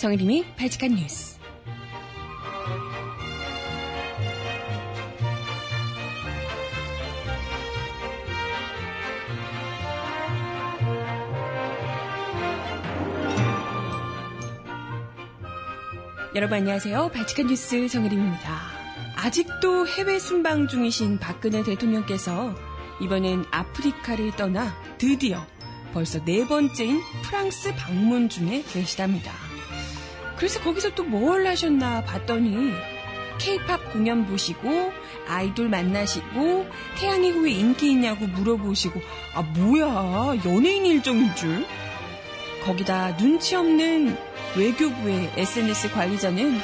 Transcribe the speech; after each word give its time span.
정혜림이 0.00 0.54
발칙한 0.56 0.94
뉴스. 0.94 1.38
여러분 16.34 16.56
안녕하세요. 16.56 17.10
발칙한 17.12 17.48
뉴스 17.48 17.86
정혜림입니다. 17.88 18.58
아직도 19.16 19.86
해외 19.86 20.18
순방 20.18 20.68
중이신 20.68 21.18
박근혜 21.18 21.62
대통령께서 21.62 22.54
이번엔 23.02 23.44
아프리카를 23.50 24.30
떠나 24.30 24.74
드디어 24.96 25.44
벌써 25.92 26.24
네 26.24 26.46
번째인 26.46 27.02
프랑스 27.22 27.74
방문 27.74 28.30
중에 28.30 28.62
계시답니다. 28.62 29.39
그래서 30.40 30.58
거기서 30.60 30.94
또 30.94 31.04
뭘 31.04 31.46
하셨나 31.46 32.02
봤더니 32.04 32.72
케이팝 33.38 33.92
공연 33.92 34.26
보시고 34.26 34.92
아이돌 35.28 35.68
만나시고 35.68 36.66
태양의 36.98 37.30
후예 37.32 37.52
인기 37.52 37.90
있냐고 37.90 38.26
물어보시고 38.26 39.00
아 39.34 39.42
뭐야 39.42 40.42
연예인 40.44 40.86
일정인 40.86 41.34
줄? 41.34 41.64
거기다 42.64 43.16
눈치 43.16 43.54
없는 43.56 44.16
외교부의 44.56 45.32
SNS 45.36 45.92
관리자는 45.92 46.58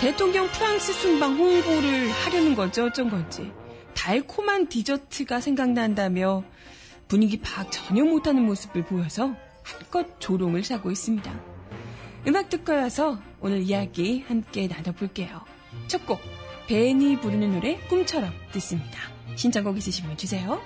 대통령 0.00 0.46
프랑스 0.48 0.92
순방 0.92 1.36
홍보를 1.36 2.10
하려는 2.10 2.54
건지 2.54 2.80
어쩐 2.80 3.08
건지. 3.08 3.52
달콤한 3.94 4.68
디저트가 4.68 5.40
생각난다며 5.40 6.44
분위기 7.08 7.38
파악 7.40 7.70
전혀 7.70 8.04
못하는 8.04 8.44
모습을 8.44 8.84
보여서 8.84 9.34
한껏 9.62 10.18
조롱을 10.18 10.64
사고 10.64 10.90
있습니다. 10.90 11.51
음악 12.26 12.48
듣고 12.48 12.72
와서 12.72 13.18
오늘 13.40 13.62
이야기 13.62 14.24
함께 14.28 14.68
나눠볼게요. 14.68 15.40
첫 15.88 16.06
곡, 16.06 16.20
벤이 16.68 17.20
부르는 17.20 17.52
노래 17.52 17.76
꿈처럼 17.88 18.30
듣습니다. 18.52 18.98
신청곡 19.34 19.76
있으시면 19.78 20.16
주세요. 20.16 20.60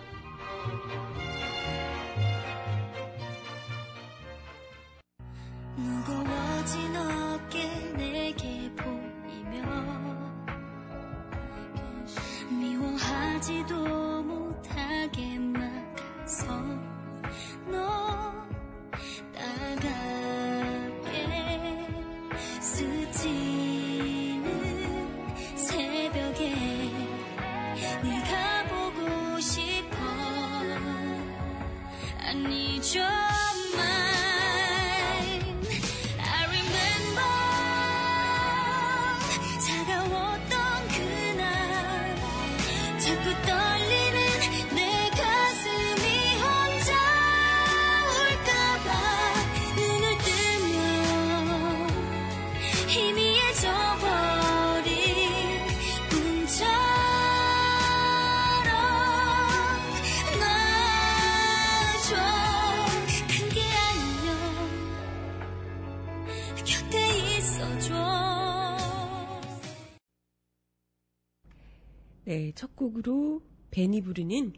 첫 72.57 72.75
곡으로 72.75 73.43
벤이 73.71 74.01
부르는 74.01 74.55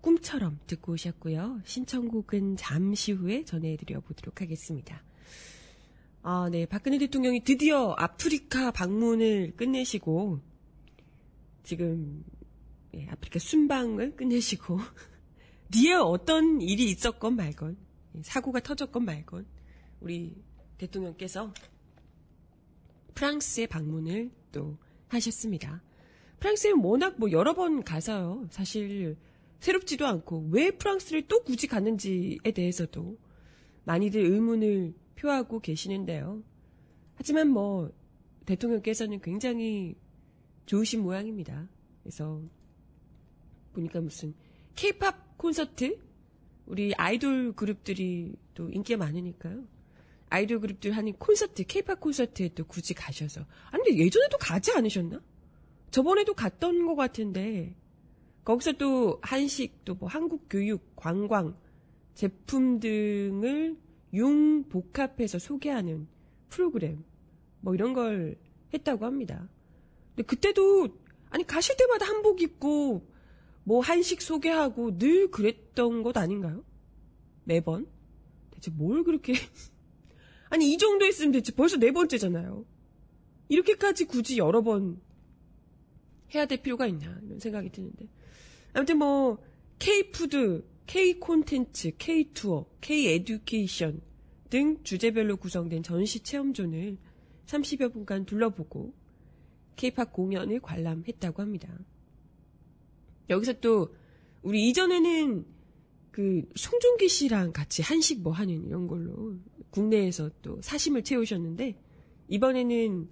꿈처럼 0.00 0.58
듣고 0.66 0.92
오셨고요. 0.92 1.62
신청곡은 1.64 2.56
잠시 2.56 3.12
후에 3.12 3.44
전해드려 3.44 4.00
보도록 4.00 4.40
하겠습니다. 4.40 5.04
아, 6.22 6.48
네. 6.50 6.66
박근혜 6.66 6.98
대통령이 6.98 7.44
드디어 7.44 7.94
아프리카 7.96 8.72
방문을 8.72 9.54
끝내시고, 9.56 10.40
지금, 11.62 12.24
예, 12.94 13.06
아프리카 13.08 13.38
순방을 13.38 14.16
끝내시고, 14.16 14.78
뒤에 15.70 15.94
어떤 15.94 16.60
일이 16.60 16.90
있었건 16.90 17.36
말건, 17.36 17.76
예, 18.16 18.22
사고가 18.24 18.58
터졌건 18.58 19.04
말건, 19.04 19.46
우리 20.00 20.34
대통령께서 20.76 21.54
프랑스에 23.14 23.66
방문을 23.66 24.32
또 24.50 24.76
하셨습니다. 25.06 25.82
프랑스에 26.42 26.72
워낙 26.72 27.14
뭐 27.18 27.30
여러 27.30 27.54
번 27.54 27.84
가서요. 27.84 28.48
사실 28.50 29.16
새롭지도 29.60 30.04
않고 30.08 30.48
왜 30.50 30.72
프랑스를 30.72 31.28
또 31.28 31.44
굳이 31.44 31.68
갔는지에 31.68 32.50
대해서도 32.52 33.16
많이들 33.84 34.20
의문을 34.20 34.92
표하고 35.14 35.60
계시는데요. 35.60 36.42
하지만 37.14 37.48
뭐 37.48 37.92
대통령께서는 38.44 39.20
굉장히 39.20 39.94
좋으신 40.66 41.02
모양입니다. 41.02 41.68
그래서 42.02 42.42
보니까 43.72 44.00
무슨 44.00 44.34
케이팝 44.74 45.38
콘서트 45.38 45.96
우리 46.66 46.92
아이돌 46.94 47.52
그룹들이 47.52 48.34
또 48.54 48.68
인기가 48.68 48.98
많으니까요. 48.98 49.62
아이돌 50.28 50.58
그룹들 50.58 50.90
하는 50.90 51.12
콘서트, 51.12 51.62
케이팝 51.62 52.00
콘서트에 52.00 52.48
또 52.56 52.64
굳이 52.64 52.94
가셔서. 52.94 53.46
아니, 53.70 53.84
근데 53.84 54.04
예전에도 54.04 54.38
가지 54.38 54.72
않으셨나? 54.72 55.20
저번에도 55.92 56.34
갔던 56.34 56.86
것 56.86 56.96
같은데, 56.96 57.76
거기서 58.44 58.72
또 58.72 59.20
한식, 59.22 59.84
또 59.84 59.94
뭐 59.94 60.08
한국 60.08 60.46
교육, 60.50 60.96
관광, 60.96 61.56
제품 62.14 62.80
등을 62.80 63.76
융복합해서 64.12 65.38
소개하는 65.38 66.08
프로그램, 66.48 67.04
뭐 67.60 67.74
이런 67.74 67.92
걸 67.92 68.36
했다고 68.74 69.04
합니다. 69.04 69.48
근데 70.08 70.22
그때도, 70.24 70.88
아니, 71.30 71.46
가실 71.46 71.76
때마다 71.76 72.06
한복 72.06 72.40
입고, 72.40 73.06
뭐 73.64 73.80
한식 73.80 74.22
소개하고 74.22 74.98
늘 74.98 75.30
그랬던 75.30 76.02
것 76.02 76.16
아닌가요? 76.16 76.64
매번? 77.44 77.86
대체 78.50 78.70
뭘 78.70 79.04
그렇게, 79.04 79.34
아니, 80.48 80.72
이 80.72 80.78
정도 80.78 81.04
했으면 81.04 81.32
대체 81.32 81.52
벌써 81.52 81.76
네 81.76 81.92
번째잖아요. 81.92 82.64
이렇게까지 83.48 84.06
굳이 84.06 84.38
여러 84.38 84.62
번 84.62 85.00
해야 86.34 86.46
될 86.46 86.62
필요가 86.62 86.86
있냐, 86.86 87.18
이런 87.24 87.38
생각이 87.38 87.70
드는데. 87.70 88.06
아무튼 88.72 88.98
뭐, 88.98 89.38
K푸드, 89.78 90.64
K콘텐츠, 90.86 91.96
K투어, 91.96 92.66
K에듀케이션 92.80 94.00
등 94.50 94.82
주제별로 94.82 95.36
구성된 95.36 95.82
전시 95.82 96.20
체험존을 96.20 96.98
30여 97.46 97.92
분간 97.92 98.24
둘러보고 98.24 98.92
K팝 99.76 100.12
공연을 100.12 100.60
관람했다고 100.60 101.42
합니다. 101.42 101.68
여기서 103.30 103.54
또, 103.60 103.94
우리 104.42 104.68
이전에는 104.68 105.46
그 106.10 106.42
송중기 106.54 107.08
씨랑 107.08 107.52
같이 107.52 107.80
한식 107.80 108.20
뭐 108.20 108.32
하는 108.32 108.66
이런 108.66 108.86
걸로 108.86 109.38
국내에서 109.70 110.30
또 110.42 110.60
사심을 110.60 111.04
채우셨는데 111.04 111.74
이번에는 112.28 113.08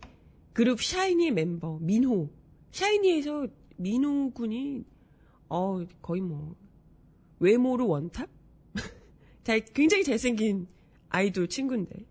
그룹 0.52 0.82
샤이니 0.82 1.30
멤버 1.30 1.78
민호 1.80 2.30
샤이니에서 2.70 3.48
민호 3.76 4.32
군이 4.32 4.84
어 5.48 5.84
거의 6.02 6.20
뭐 6.20 6.54
외모로 7.38 7.88
원탑? 7.88 8.28
잘 9.42 9.64
굉장히 9.64 10.04
잘생긴 10.04 10.66
아이돌 11.08 11.48
친구인데 11.48 12.06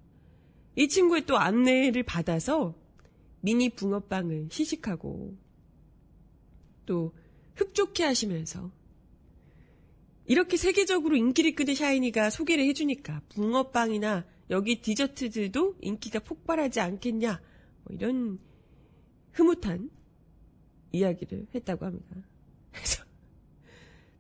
이 0.76 0.88
친구의 0.88 1.26
또 1.26 1.38
안내를 1.38 2.04
받아서 2.04 2.76
미니 3.42 3.70
붕어빵을 3.70 4.50
시식하고 4.52 5.38
또 6.86 7.14
흡족해 7.56 8.04
하시면서 8.04 8.72
이렇게 10.26 10.58
세계적으로 10.58 11.16
인기를 11.16 11.56
끄는 11.56 11.76
샤이니가 11.76 12.30
소개를 12.30 12.66
해주니까 12.66 13.22
붕어빵이나 13.30 14.26
여기 14.50 14.82
디저트들도 14.82 15.78
인기가 15.82 16.20
폭발하지 16.20 16.80
않겠냐 16.80 17.42
뭐 17.84 17.96
이런 17.96 18.40
흐뭇한 19.32 19.90
이야기를 20.92 21.48
했다고 21.54 21.86
합니다. 21.86 22.16
그래서 22.72 23.04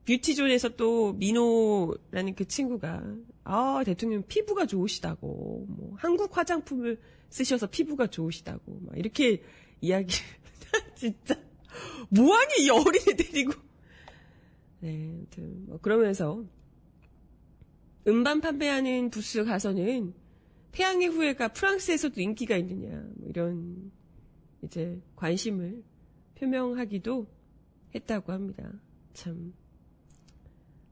뷰티존에서 0.05 0.69
또 0.69 1.13
민호라는 1.13 2.35
그 2.35 2.47
친구가 2.47 3.03
아 3.43 3.83
대통령 3.85 4.23
피부가 4.27 4.65
좋으시다고 4.65 5.65
뭐 5.69 5.93
한국 5.97 6.35
화장품을 6.35 6.99
쓰셔서 7.29 7.67
피부가 7.67 8.07
좋으시다고 8.07 8.79
막 8.81 8.97
이렇게 8.97 9.43
이야기 9.81 10.15
진짜 10.95 11.35
뭐하니 12.09 12.65
이 12.65 12.69
어린애 12.69 13.15
데리고 13.15 13.53
네 14.79 15.11
아무튼 15.13 15.65
뭐 15.67 15.79
그러면서 15.79 16.43
음반 18.07 18.41
판매하는 18.41 19.11
부스 19.11 19.43
가서는 19.43 20.13
태양의 20.71 21.09
후예가 21.09 21.49
프랑스에서도 21.49 22.19
인기가 22.19 22.57
있느냐 22.57 23.03
뭐 23.15 23.29
이런 23.29 23.91
이제 24.63 24.99
관심을 25.15 25.83
표명하기도 26.39 27.27
했다고 27.95 28.31
합니다. 28.31 28.71
참 29.13 29.53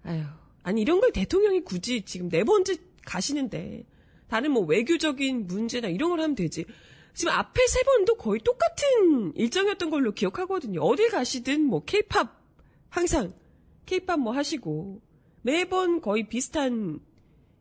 아유 0.03 0.23
아니 0.63 0.81
이런 0.81 0.99
걸 0.99 1.11
대통령이 1.11 1.61
굳이 1.61 2.03
지금 2.03 2.29
네 2.29 2.43
번째 2.43 2.75
가시는데 3.05 3.85
다른 4.27 4.51
뭐 4.51 4.63
외교적인 4.65 5.47
문제나 5.47 5.87
이런 5.87 6.09
걸 6.09 6.19
하면 6.21 6.35
되지. 6.35 6.65
지금 7.13 7.33
앞에 7.33 7.65
세 7.67 7.81
번도 7.83 8.15
거의 8.15 8.39
똑같은 8.43 9.33
일정이었던 9.35 9.89
걸로 9.89 10.11
기억하거든요. 10.11 10.81
어딜 10.81 11.09
가시든 11.09 11.63
뭐 11.63 11.83
케이팝 11.83 12.35
항상 12.89 13.33
케이팝 13.85 14.19
뭐 14.19 14.33
하시고 14.33 15.01
매번 15.41 16.01
거의 16.01 16.27
비슷한 16.27 16.99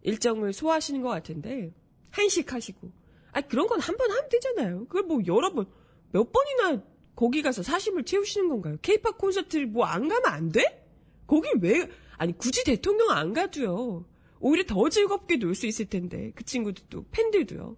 일정을 0.02 0.52
소화하시는 0.52 1.00
것 1.02 1.08
같은데 1.08 1.72
한식 2.10 2.52
하시고 2.52 2.90
아 3.32 3.40
그런 3.42 3.66
건 3.66 3.80
한 3.80 3.96
번 3.96 4.10
하면 4.10 4.28
되잖아요. 4.28 4.86
그걸 4.86 5.04
뭐 5.04 5.20
여러 5.26 5.52
번 5.52 5.66
몇 6.12 6.32
번이나 6.32 6.82
거기 7.16 7.42
가서 7.42 7.62
사심을 7.62 8.04
채우시는 8.04 8.48
건가요? 8.48 8.76
케이팝 8.82 9.18
콘서트를 9.18 9.66
뭐 9.66 9.84
안 9.86 10.06
가면 10.08 10.26
안 10.26 10.52
돼? 10.52 10.86
거기 11.26 11.48
왜 11.60 11.88
아니 12.18 12.36
굳이 12.36 12.62
대통령 12.64 13.10
안 13.10 13.32
가도요. 13.32 14.04
오히려 14.38 14.64
더 14.64 14.88
즐겁게 14.88 15.36
놀 15.36 15.54
수 15.54 15.66
있을 15.66 15.86
텐데 15.86 16.30
그 16.34 16.44
친구들도 16.44 17.06
팬들도요. 17.10 17.76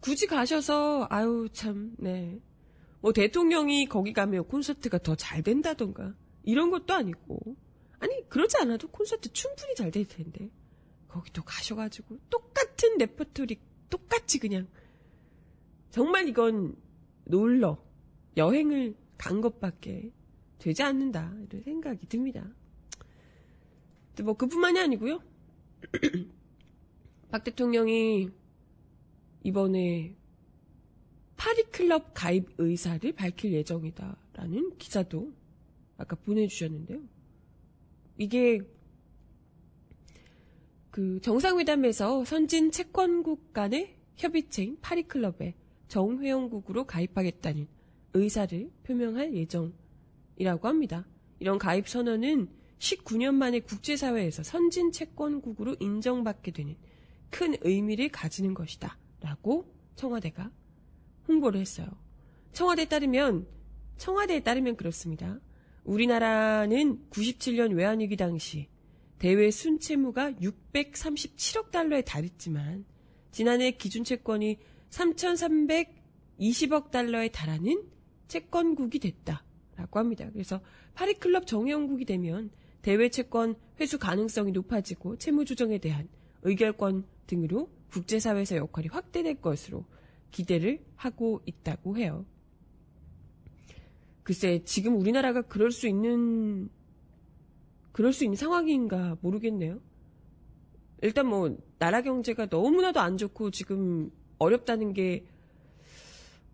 굳이 0.00 0.26
가셔서 0.26 1.06
아유 1.10 1.48
참 1.52 1.94
네. 1.98 2.38
뭐 3.00 3.12
대통령이 3.12 3.86
거기 3.86 4.12
가면 4.12 4.44
콘서트가 4.48 4.98
더 4.98 5.14
잘 5.16 5.42
된다던가 5.42 6.14
이런 6.42 6.70
것도 6.70 6.92
아니고 6.94 7.56
아니 7.98 8.28
그러지 8.28 8.58
않아도 8.58 8.88
콘서트 8.88 9.32
충분히 9.32 9.74
잘 9.74 9.90
될 9.90 10.04
텐데 10.06 10.50
거기 11.08 11.32
또 11.32 11.42
가셔가지고 11.42 12.18
똑같은 12.28 12.98
레퍼토리 12.98 13.58
똑같이 13.88 14.38
그냥 14.38 14.68
정말 15.90 16.28
이건 16.28 16.76
놀러 17.24 17.82
여행을 18.36 18.94
간 19.16 19.40
것밖에 19.40 20.10
되지 20.58 20.82
않는다 20.82 21.32
이런 21.50 21.62
생각이 21.62 22.06
듭니다. 22.08 22.48
뭐 24.22 24.34
그뿐만이 24.34 24.80
아니고요. 24.80 25.20
박 27.30 27.42
대통령이 27.42 28.30
이번에 29.42 30.16
파리클럽 31.36 32.12
가입 32.14 32.54
의사를 32.58 33.12
밝힐 33.12 33.52
예정이다라는 33.52 34.78
기사도 34.78 35.32
아까 35.96 36.16
보내주셨는데요. 36.16 37.00
이게 38.18 38.60
그 40.90 41.20
정상회담에서 41.20 42.24
선진 42.24 42.70
채권국 42.70 43.52
간의 43.52 43.96
협의체인 44.16 44.78
파리클럽에 44.80 45.54
정회원국으로 45.88 46.84
가입하겠다는 46.84 47.66
의사를 48.14 48.70
표명할 48.84 49.34
예정이라고 49.34 50.68
합니다. 50.68 51.06
이런 51.38 51.58
가입 51.58 51.88
선언은 51.88 52.48
19년 52.78 53.34
만에 53.34 53.60
국제사회에서 53.60 54.42
선진 54.42 54.92
채권국으로 54.92 55.76
인정받게 55.80 56.52
되는 56.52 56.76
큰 57.30 57.56
의미를 57.62 58.08
가지는 58.08 58.54
것이다. 58.54 58.98
라고 59.20 59.72
청와대가 59.96 60.50
홍보를 61.26 61.60
했어요. 61.60 61.88
청와대에 62.52 62.84
따르면, 62.86 63.46
청와대에 63.96 64.40
따르면 64.40 64.76
그렇습니다. 64.76 65.40
우리나라는 65.84 67.08
97년 67.10 67.74
외환위기 67.74 68.16
당시 68.16 68.68
대외 69.18 69.50
순채무가 69.50 70.32
637억 70.32 71.70
달러에 71.70 72.02
달했지만 72.02 72.84
지난해 73.30 73.72
기준채권이 73.72 74.58
3,320억 74.94 76.90
달러에 76.90 77.28
달하는 77.28 77.82
채권국이 78.28 78.98
됐다라고 79.00 79.98
합니다. 79.98 80.28
그래서 80.32 80.60
파리클럽 80.94 81.46
정회원국이 81.46 82.04
되면 82.04 82.50
대외 82.82 83.08
채권 83.08 83.56
회수 83.80 83.98
가능성이 83.98 84.52
높아지고 84.52 85.16
채무 85.16 85.44
조정에 85.44 85.78
대한 85.78 86.08
의결권 86.42 87.06
등으로 87.26 87.70
국제사회에서 87.90 88.56
역할이 88.56 88.88
확대될 88.88 89.40
것으로 89.40 89.84
기대를 90.30 90.84
하고 90.96 91.40
있다고 91.46 91.96
해요. 91.96 92.26
글쎄, 94.22 94.62
지금 94.64 94.96
우리나라가 94.98 95.42
그럴 95.42 95.70
수 95.70 95.86
있는, 95.86 96.70
그럴 97.92 98.12
수 98.12 98.24
있는 98.24 98.36
상황인가 98.36 99.16
모르겠네요. 99.20 99.80
일단 101.02 101.26
뭐, 101.26 101.56
나라 101.78 102.00
경제가 102.00 102.46
너무나도 102.50 103.00
안 103.00 103.18
좋고 103.18 103.50
지금 103.50 104.10
어렵다는 104.44 104.92
게 104.92 105.26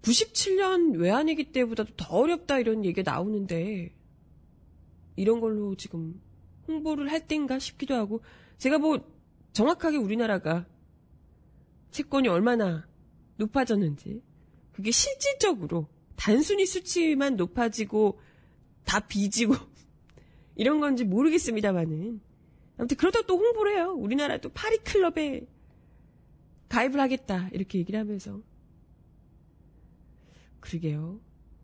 97년 0.03 0.97
외환위기 0.97 1.53
때보다도 1.53 1.95
더 1.97 2.17
어렵다 2.17 2.59
이런 2.59 2.85
얘기가 2.85 3.11
나오는데 3.11 3.93
이런 5.17 5.41
걸로 5.41 5.75
지금 5.77 6.21
홍보를 6.67 7.11
할 7.11 7.27
땐가 7.27 7.59
싶기도 7.59 7.95
하고 7.95 8.23
제가 8.59 8.79
뭐 8.79 9.05
정확하게 9.53 9.99
우리나라가 9.99 10.67
채권이 11.91 12.29
얼마나 12.29 12.89
높아졌는지 13.37 14.23
그게 14.73 14.91
실질적으로 14.91 15.89
단순히 16.17 16.67
수치만 16.67 17.37
높아지고 17.37 18.19
다 18.85 19.01
빚이고 19.01 19.55
이런 20.57 20.81
건지 20.81 21.05
모르겠습니다만은 21.05 22.21
아무튼 22.79 22.97
그러다 22.97 23.23
또 23.23 23.37
홍보를 23.37 23.77
해요. 23.77 23.93
우리나라도 23.93 24.49
파리 24.51 24.79
클럽에 24.79 25.47
가입을 26.71 26.99
하겠다 27.01 27.49
이렇게 27.53 27.79
얘기를 27.79 28.01
하면서 28.01 28.41
그러게요. 30.61 31.21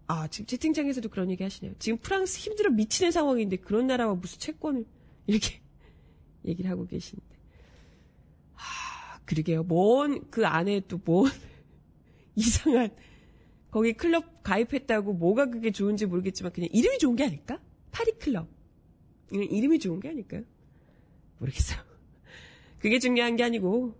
아 0.08 0.28
지금 0.28 0.46
채팅창에서도 0.46 1.08
그런 1.08 1.30
얘기 1.30 1.42
하시네요. 1.42 1.74
지금 1.78 1.98
프랑스 1.98 2.38
힘들어 2.38 2.70
미치는 2.70 3.10
상황인데 3.12 3.56
그런 3.56 3.86
나라와 3.86 4.14
무슨 4.14 4.38
채권을 4.38 4.84
이렇게 5.26 5.60
얘기를 6.44 6.70
하고 6.70 6.86
계시는데 6.86 7.36
아 8.54 9.20
그러게요. 9.24 9.62
뭔 9.64 10.26
그 10.30 10.46
안에 10.46 10.80
또 10.88 10.98
뭔 10.98 11.30
이상한 12.36 12.90
거기 13.70 13.92
클럽 13.94 14.42
가입했다고 14.42 15.14
뭐가 15.14 15.46
그게 15.46 15.70
좋은지 15.70 16.06
모르겠지만 16.06 16.52
그냥 16.52 16.68
이름이 16.72 16.98
좋은 16.98 17.16
게 17.16 17.24
아닐까? 17.24 17.60
파리 17.90 18.12
클럽. 18.12 18.48
이건 19.32 19.44
이름이 19.44 19.78
좋은 19.80 20.00
게 20.00 20.08
아닐까요? 20.08 20.42
모르겠어요. 21.38 21.78
그게 22.78 22.98
중요한 22.98 23.36
게 23.36 23.42
아니고 23.44 23.94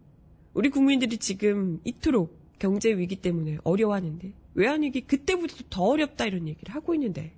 우리 0.56 0.70
국민들이 0.70 1.18
지금 1.18 1.80
이토록 1.84 2.34
경제 2.58 2.90
위기 2.96 3.16
때문에 3.16 3.58
어려워하는데 3.62 4.32
외환위기 4.54 5.02
그때보다도 5.02 5.64
더 5.68 5.82
어렵다 5.82 6.25
이런 6.25 6.48
얘기를 6.48 6.75
하고 6.75 6.94
있는데 6.94 7.34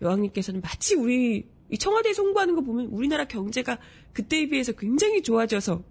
여왕님께서는 0.00 0.60
마치 0.60 0.94
우리 0.94 1.48
이 1.72 1.76
청와대에서 1.76 2.22
홍보하는 2.22 2.54
거 2.54 2.60
보면 2.60 2.86
우리나라 2.86 3.26
경제가 3.26 3.80
그때에 4.12 4.46
비해서 4.46 4.70
굉장히 4.70 5.24
좋아져서 5.24 5.82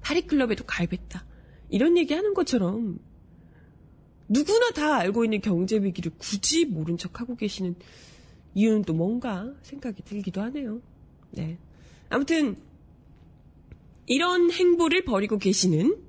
파리클럽에도 0.00 0.64
가입했다 0.64 1.22
이런 1.68 1.98
얘기 1.98 2.14
하는 2.14 2.32
것처럼 2.32 2.98
누구나 4.26 4.70
다 4.70 4.96
알고 4.96 5.24
있는 5.24 5.42
경제 5.42 5.76
위기를 5.76 6.12
굳이 6.16 6.64
모른 6.64 6.96
척 6.96 7.20
하고 7.20 7.36
계시는 7.36 7.74
이유는 8.54 8.84
또 8.84 8.94
뭔가 8.94 9.52
생각이 9.60 10.02
들기도 10.02 10.40
하네요. 10.40 10.80
네. 11.30 11.58
아무튼 12.08 12.56
이런 14.06 14.50
행보를 14.50 15.04
벌이고 15.04 15.38
계시는 15.38 16.02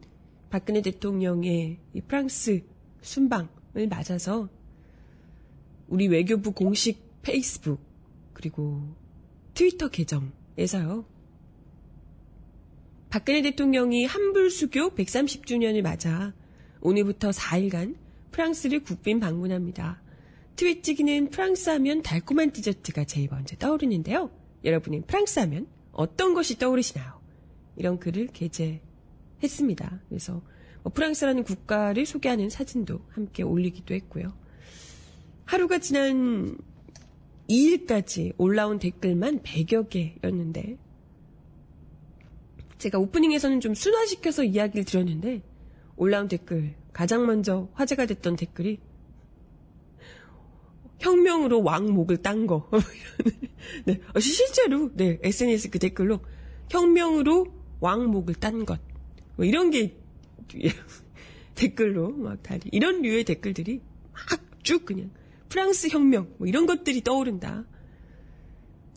박근혜 0.50 0.82
대통령의 0.82 1.80
이 1.94 2.02
프랑스 2.02 2.64
순방을 3.02 3.88
맞아서 3.90 4.50
우리 5.88 6.08
외교부 6.08 6.54
공식 6.54 7.22
페이스북 7.22 7.80
그리고 8.34 8.82
트위터 9.54 9.90
계정에서요. 9.90 11.06
박근혜 13.10 13.44
대통령이 13.44 14.06
한불수교 14.06 14.96
130주년을 14.96 15.84
맞아 15.84 16.34
오늘부터 16.82 17.30
4일간 17.30 17.96
프랑스를 18.32 18.84
국빈 18.84 19.20
방문합니다. 19.20 20.02
트윗 20.56 20.84
찍기는 20.84 21.30
프랑스 21.30 21.70
하면 21.70 22.02
달콤한 22.02 22.52
디저트가 22.52 23.06
제일 23.06 23.30
먼저 23.30 23.56
떠오르는데요. 23.58 24.32
여러분은 24.64 25.04
프랑스 25.04 25.40
하면 25.40 25.68
어떤 25.92 26.34
것이 26.34 26.58
떠오르시나요? 26.58 27.23
이런 27.76 28.00
글을 28.00 28.28
게재했습니다. 28.28 30.02
그래서 30.10 30.42
뭐 30.84 30.92
프랑스라는 30.92 31.44
국가를 31.44 32.06
소개하는 32.06 32.50
사진도 32.50 33.00
함께 33.10 33.44
올리기도 33.44 33.94
했고요. 33.94 34.34
하루가 35.46 35.80
지난 35.80 36.58
2일까지 37.50 38.34
올라온 38.38 38.80
댓글만 38.80 39.42
100여 39.42 39.90
개였는데 39.90 40.78
제가 42.78 43.00
오프닝에서는 43.00 43.60
좀 43.62 43.74
순화시켜서 43.74 44.44
이야기를 44.44 44.84
드렸는데 44.86 45.42
올라온 45.96 46.28
댓글 46.28 46.76
가장 46.92 47.26
먼저 47.26 47.70
화제가 47.74 48.06
됐던 48.06 48.36
댓글이 48.36 48.80
혁명으로 51.00 51.64
왕목을 51.64 52.18
딴 52.18 52.48
거. 52.48 52.70
네, 53.86 54.00
어, 54.14 54.20
실제로 54.20 54.90
네 54.96 55.20
SNS 55.22 55.70
그 55.70 55.80
댓글로 55.80 56.22
혁명으로 56.70 57.63
왕목을 57.84 58.36
딴 58.36 58.66
것. 58.66 58.80
뭐 59.36 59.46
이런 59.46 59.70
게 59.72 59.96
댓글로 61.56 62.12
막 62.12 62.42
다리 62.44 62.62
이런 62.72 63.02
류의 63.02 63.24
댓글들이 63.24 63.82
막 64.12 64.54
쭉 64.64 64.86
그냥 64.86 65.12
프랑스 65.50 65.90
혁명 65.90 66.34
뭐 66.38 66.48
이런 66.48 66.66
것들이 66.66 67.02
떠오른다. 67.02 67.66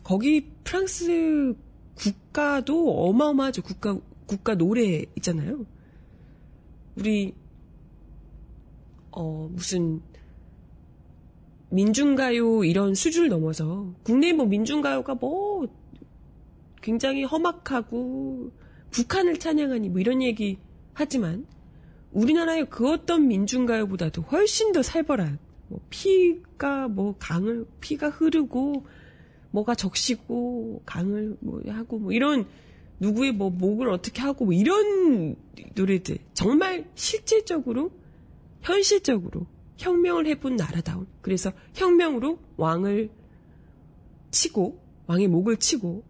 거기 0.03 0.49
프랑스 0.65 1.55
국가도 1.97 3.09
어마어마하죠. 3.09 3.63
국가 3.63 3.99
국가 4.27 4.55
노래 4.55 5.05
있잖아요. 5.17 5.67
우리 6.97 7.35
어 9.11 9.49
무슨 9.51 10.01
민중가요 11.71 12.65
이런 12.65 12.95
수준을 12.95 13.29
넘어서 13.29 13.93
국내 14.05 14.33
뭐 14.33 14.47
민중가요가 14.47 15.15
뭐 15.17 15.67
굉장히 16.81 17.25
험악하고 17.25 18.53
북한을 18.97 19.39
찬양하니 19.39 19.91
뭐 19.91 20.01
이런 20.01 20.23
얘기 20.23 20.57
하지만 20.95 21.47
우리나라의 22.13 22.71
그 22.71 22.91
어떤 22.91 23.29
민중가요보다도 23.29 24.23
훨씬 24.23 24.73
더 24.73 24.83
살벌한 24.83 25.39
뭐 25.69 25.81
피가 25.91 26.89
뭐 26.89 27.15
강을 27.19 27.67
피가 27.81 28.09
흐르고 28.09 28.87
뭐가 29.51 29.75
적시고 29.75 30.81
강을 30.87 31.37
뭐 31.41 31.61
하고 31.69 31.99
뭐 31.99 32.13
이런 32.13 32.47
누구의 32.99 33.33
뭐 33.33 33.51
목을 33.51 33.91
어떻게 33.91 34.23
하고 34.23 34.47
뭐 34.47 34.55
이런 34.55 35.37
노래들 35.75 36.17
정말 36.33 36.91
실질적으로 36.95 37.91
현실적으로 38.63 39.47
혁명을 39.77 40.27
해본 40.27 40.57
나라다운. 40.57 41.07
그래서 41.21 41.53
혁명으로 41.75 42.39
왕을 42.57 43.11
치고 44.31 44.81
왕의 45.07 45.29
목을 45.29 45.59
치고 45.59 46.03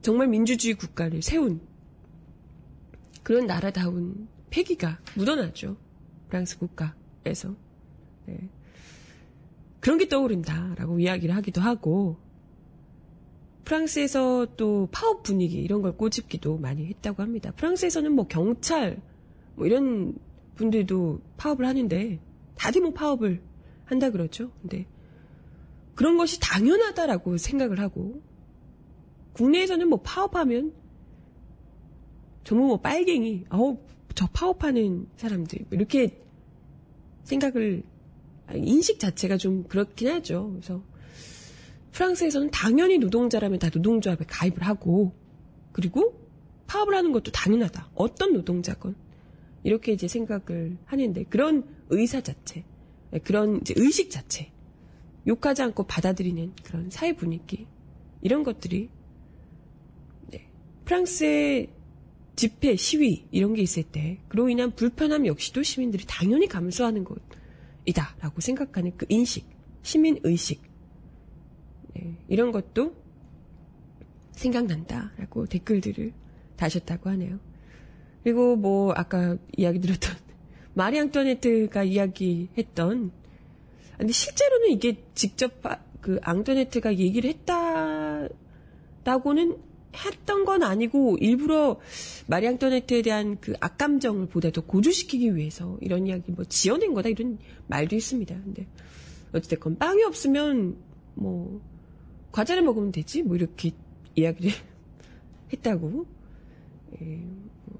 정말 0.00 0.28
민주주의 0.28 0.74
국가를 0.74 1.22
세운 1.22 1.60
그런 3.22 3.46
나라다운 3.46 4.28
패기가 4.50 4.98
묻어나죠. 5.16 5.76
프랑스 6.28 6.58
국가에서. 6.58 7.54
네. 8.26 8.48
그런 9.80 9.98
게 9.98 10.08
떠오른다라고 10.08 10.98
이야기를 10.98 11.34
하기도 11.36 11.60
하고, 11.60 12.16
프랑스에서 13.64 14.56
또 14.56 14.88
파업 14.90 15.22
분위기 15.22 15.60
이런 15.60 15.82
걸 15.82 15.96
꼬집기도 15.96 16.56
많이 16.56 16.86
했다고 16.86 17.22
합니다. 17.22 17.52
프랑스에서는 17.52 18.12
뭐 18.12 18.26
경찰, 18.26 19.00
뭐 19.56 19.66
이런 19.66 20.16
분들도 20.54 21.20
파업을 21.36 21.66
하는데, 21.66 22.20
다들 22.56 22.80
뭐 22.80 22.92
파업을 22.92 23.42
한다 23.84 24.10
그러죠. 24.10 24.50
근데 24.62 24.86
그런 25.94 26.16
것이 26.16 26.40
당연하다라고 26.40 27.36
생각을 27.36 27.78
하고, 27.80 28.22
국내에서는 29.38 29.88
뭐 29.88 30.00
파업하면 30.02 30.72
정말 32.42 32.66
뭐 32.66 32.80
빨갱이, 32.80 33.44
어우, 33.50 33.78
저 34.16 34.26
파업하는 34.32 35.06
사람들, 35.16 35.66
이렇게 35.70 36.20
생각을, 37.22 37.84
인식 38.54 38.98
자체가 38.98 39.36
좀 39.36 39.62
그렇긴 39.64 40.08
하죠. 40.08 40.50
그래서 40.54 40.82
프랑스에서는 41.92 42.50
당연히 42.50 42.98
노동자라면 42.98 43.60
다 43.60 43.68
노동조합에 43.72 44.24
가입을 44.26 44.62
하고, 44.62 45.12
그리고 45.70 46.18
파업을 46.66 46.94
하는 46.96 47.12
것도 47.12 47.30
당연하다. 47.30 47.90
어떤 47.94 48.32
노동자건. 48.32 48.96
이렇게 49.62 49.92
이제 49.92 50.08
생각을 50.08 50.78
하는데, 50.84 51.24
그런 51.24 51.64
의사 51.90 52.20
자체, 52.20 52.64
그런 53.22 53.60
이제 53.60 53.74
의식 53.76 54.10
자체, 54.10 54.50
욕하지 55.28 55.62
않고 55.62 55.84
받아들이는 55.84 56.54
그런 56.64 56.90
사회 56.90 57.14
분위기, 57.14 57.66
이런 58.20 58.42
것들이 58.42 58.88
프랑스의 60.88 61.68
집회, 62.34 62.74
시위 62.76 63.26
이런 63.30 63.52
게 63.52 63.60
있을 63.60 63.82
때 63.82 64.20
그로 64.28 64.48
인한 64.48 64.74
불편함 64.74 65.26
역시도 65.26 65.62
시민들이 65.62 66.04
당연히 66.06 66.48
감수하는 66.48 67.04
것이다라고 67.04 68.40
생각하는 68.40 68.96
그 68.96 69.04
인식, 69.10 69.44
시민 69.82 70.18
의식 70.22 70.62
네, 71.94 72.16
이런 72.28 72.52
것도 72.52 72.94
생각난다라고 74.32 75.44
댓글들을 75.46 76.14
다셨다고 76.56 77.10
하네요. 77.10 77.38
그리고 78.22 78.56
뭐 78.56 78.92
아까 78.92 79.36
이야기 79.56 79.80
드렸던 79.80 80.16
마리 80.72 80.98
앙토네트가 81.00 81.84
이야기했던 81.84 83.12
근데 83.98 84.12
실제로는 84.12 84.70
이게 84.70 85.04
직접 85.14 85.60
그 86.00 86.18
앙토네트가 86.22 86.96
얘기를 86.96 87.28
했다라고는 89.02 89.67
했던 89.96 90.44
건 90.44 90.62
아니고 90.62 91.16
일부러 91.20 91.80
마리 92.26 92.46
앙토네트에 92.46 93.02
대한 93.02 93.38
그 93.40 93.54
악감정을 93.60 94.26
보다 94.26 94.50
더 94.50 94.60
고조시키기 94.60 95.34
위해서 95.34 95.78
이런 95.80 96.06
이야기 96.06 96.30
뭐 96.32 96.44
지어낸 96.44 96.94
거다 96.94 97.08
이런 97.08 97.38
말도 97.66 97.96
있습니다. 97.96 98.34
근데 98.34 98.66
어찌됐건 99.32 99.78
빵이 99.78 100.02
없으면 100.04 100.76
뭐 101.14 101.60
과자를 102.32 102.62
먹으면 102.62 102.92
되지 102.92 103.22
뭐 103.22 103.36
이렇게 103.36 103.72
이야기를 104.14 104.52
했다고 105.52 106.06
예, 107.00 107.22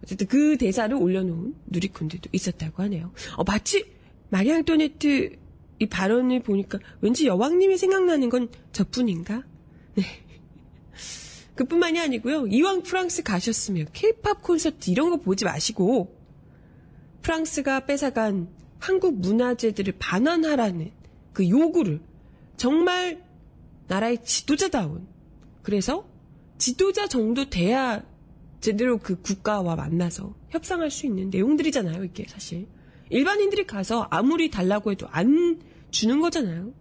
어쨌든 0.02 0.26
그 0.26 0.56
대사를 0.56 0.94
올려놓은 0.94 1.54
누리꾼들도 1.66 2.30
있었다고 2.32 2.82
하네요. 2.84 3.12
어, 3.36 3.44
마치 3.44 3.84
마리 4.30 4.52
앙토네트 4.52 5.36
이 5.80 5.86
발언을 5.86 6.42
보니까 6.42 6.78
왠지 7.00 7.26
여왕님이 7.26 7.78
생각나는 7.78 8.28
건 8.28 8.48
저뿐인가? 8.72 9.44
네. 9.94 10.04
그뿐만이 11.58 11.98
아니고요. 11.98 12.46
이왕 12.46 12.84
프랑스 12.84 13.24
가셨으면 13.24 13.88
케이팝 13.92 14.42
콘서트 14.42 14.90
이런 14.90 15.10
거 15.10 15.16
보지 15.16 15.44
마시고 15.44 16.16
프랑스가 17.22 17.84
뺏어간 17.84 18.48
한국 18.78 19.18
문화재들을 19.18 19.94
반환하라는 19.98 20.92
그 21.32 21.48
요구를 21.48 22.00
정말 22.56 23.24
나라의 23.88 24.22
지도자다운 24.22 25.08
그래서 25.64 26.08
지도자 26.58 27.08
정도 27.08 27.50
돼야 27.50 28.04
제대로 28.60 28.98
그 28.98 29.20
국가와 29.20 29.74
만나서 29.74 30.36
협상할 30.50 30.92
수 30.92 31.06
있는 31.06 31.28
내용들이잖아요, 31.30 32.04
이게 32.04 32.24
사실. 32.28 32.68
일반인들이 33.10 33.66
가서 33.66 34.06
아무리 34.10 34.48
달라고 34.50 34.92
해도 34.92 35.08
안 35.10 35.60
주는 35.90 36.20
거잖아요. 36.20 36.72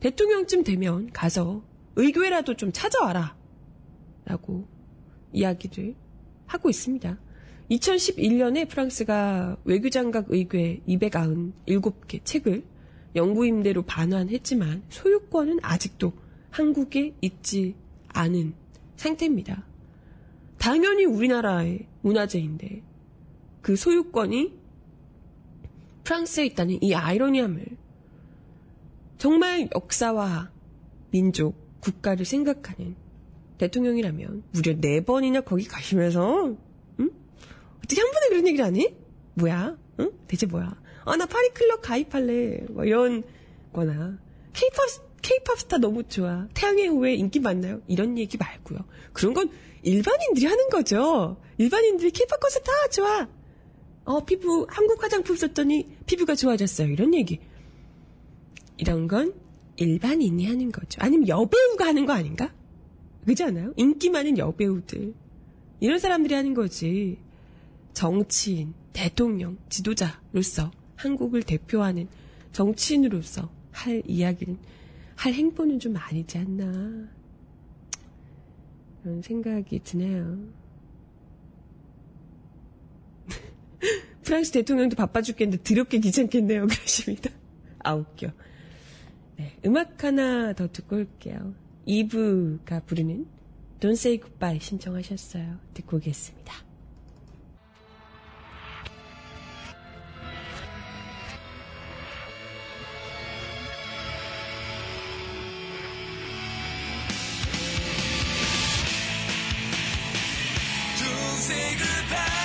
대통령쯤 0.00 0.64
되면 0.64 1.12
가서 1.12 1.62
의교회라도 1.94 2.56
좀 2.56 2.72
찾아와라. 2.72 3.43
라고 4.24 4.66
이야기를 5.32 5.94
하고 6.46 6.70
있습니다. 6.70 7.18
2011년에 7.70 8.68
프랑스가 8.68 9.56
외교장각 9.64 10.26
의궤 10.28 10.82
297개 10.86 12.24
책을 12.24 12.64
영구 13.16 13.46
임대로 13.46 13.82
반환했지만 13.82 14.84
소유권은 14.88 15.60
아직도 15.62 16.12
한국에 16.50 17.14
있지 17.20 17.74
않은 18.08 18.54
상태입니다. 18.96 19.66
당연히 20.58 21.04
우리나라의 21.04 21.86
문화재인데 22.02 22.82
그 23.62 23.76
소유권이 23.76 24.52
프랑스에 26.04 26.46
있다는 26.46 26.82
이 26.82 26.94
아이러니함을 26.94 27.64
정말 29.16 29.68
역사와 29.74 30.50
민족, 31.10 31.80
국가를 31.80 32.24
생각하는 32.24 32.94
대통령이라면 33.58 34.42
무려 34.52 34.74
네 34.80 35.00
번이나 35.04 35.40
거기 35.42 35.64
가시면서 35.66 36.56
응? 37.00 37.10
어떻게 37.78 38.00
한 38.00 38.10
번에 38.10 38.28
그런 38.28 38.46
얘기를 38.46 38.64
하니? 38.64 38.94
뭐야? 39.34 39.76
응? 40.00 40.12
대체 40.26 40.46
뭐야? 40.46 40.74
아 41.06 41.16
나 41.16 41.26
파리 41.26 41.50
클럽 41.50 41.82
가입할래. 41.82 42.64
뭐 42.70 42.84
이런 42.84 43.22
거나 43.72 44.18
케이팝 44.54 44.78
케이팝 45.22 45.58
스타 45.60 45.78
너무 45.78 46.02
좋아. 46.04 46.48
태양의 46.54 46.88
후예 46.88 47.14
인기 47.14 47.40
많나요? 47.40 47.80
이런 47.86 48.16
얘기 48.18 48.36
말고요. 48.38 48.78
그런 49.12 49.34
건 49.34 49.50
일반인들이 49.82 50.46
하는 50.46 50.68
거죠. 50.70 51.36
일반인들이 51.58 52.10
케이팝 52.10 52.40
콘서트 52.40 52.64
다 52.64 52.72
좋아. 52.90 53.28
어 54.04 54.24
피부 54.24 54.66
한국 54.68 55.02
화장품 55.02 55.36
썼더니 55.36 55.88
피부가 56.06 56.34
좋아졌어요. 56.34 56.88
이런 56.88 57.14
얘기. 57.14 57.40
이런 58.76 59.06
건 59.06 59.34
일반인이 59.76 60.46
하는 60.46 60.72
거죠. 60.72 60.98
아니면 61.02 61.28
여배우가 61.28 61.84
하는 61.86 62.06
거 62.06 62.12
아닌가? 62.12 62.52
그렇지 63.24 63.42
않아요? 63.44 63.72
인기 63.76 64.10
많은 64.10 64.38
여배우들. 64.38 65.14
이런 65.80 65.98
사람들이 65.98 66.34
하는 66.34 66.54
거지. 66.54 67.18
정치인, 67.92 68.74
대통령, 68.92 69.56
지도자로서 69.68 70.70
한국을 70.96 71.42
대표하는 71.42 72.08
정치인으로서 72.52 73.50
할 73.70 74.02
이야기는, 74.06 74.58
할 75.16 75.32
행보는 75.32 75.78
좀 75.78 75.96
아니지 75.96 76.38
않나. 76.38 77.08
그런 79.02 79.22
생각이 79.22 79.80
드네요. 79.80 80.38
프랑스 84.22 84.52
대통령도 84.52 84.96
바빠 84.96 85.20
죽겠는데 85.20 85.62
드럽게 85.62 85.98
귀찮겠네요. 85.98 86.66
그러십니다. 86.68 87.30
아, 87.80 87.94
웃겨. 87.94 88.28
네, 89.36 89.56
음악 89.66 90.04
하나 90.04 90.52
더 90.52 90.68
듣고 90.70 90.96
올게요. 90.96 91.54
이브가 91.86 92.80
부르는 92.80 93.26
Don't 93.80 93.92
Say 93.92 94.18
Goodbye 94.18 94.60
신청하셨어요. 94.60 95.58
듣고 95.74 95.98
오겠습니다. 95.98 96.64
Say 111.44 111.76
goodbye 111.76 112.43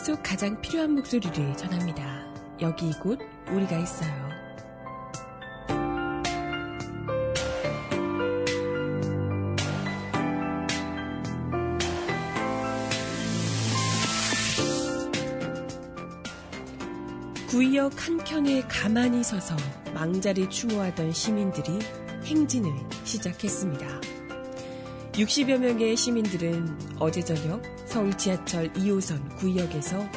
속 0.00 0.22
가장 0.22 0.58
필요한 0.62 0.94
목소리를 0.94 1.54
전합니다. 1.58 2.24
여기 2.62 2.88
이곳 2.88 3.18
우리가 3.50 3.76
있어요. 3.76 4.30
구의역 17.50 17.92
한켠에 18.08 18.62
가만히 18.68 19.22
서서 19.22 19.54
망자를 19.92 20.48
추모하던 20.48 21.12
시민들이 21.12 21.78
행진을 22.24 22.72
시작했습니다. 23.04 23.86
60여 25.12 25.58
명의 25.58 25.94
시민들은 25.94 26.96
어제 26.98 27.22
저녁 27.22 27.60
서울 27.90 28.16
지하철 28.16 28.72
2호선 28.74 29.36
구의역에서 29.38 30.08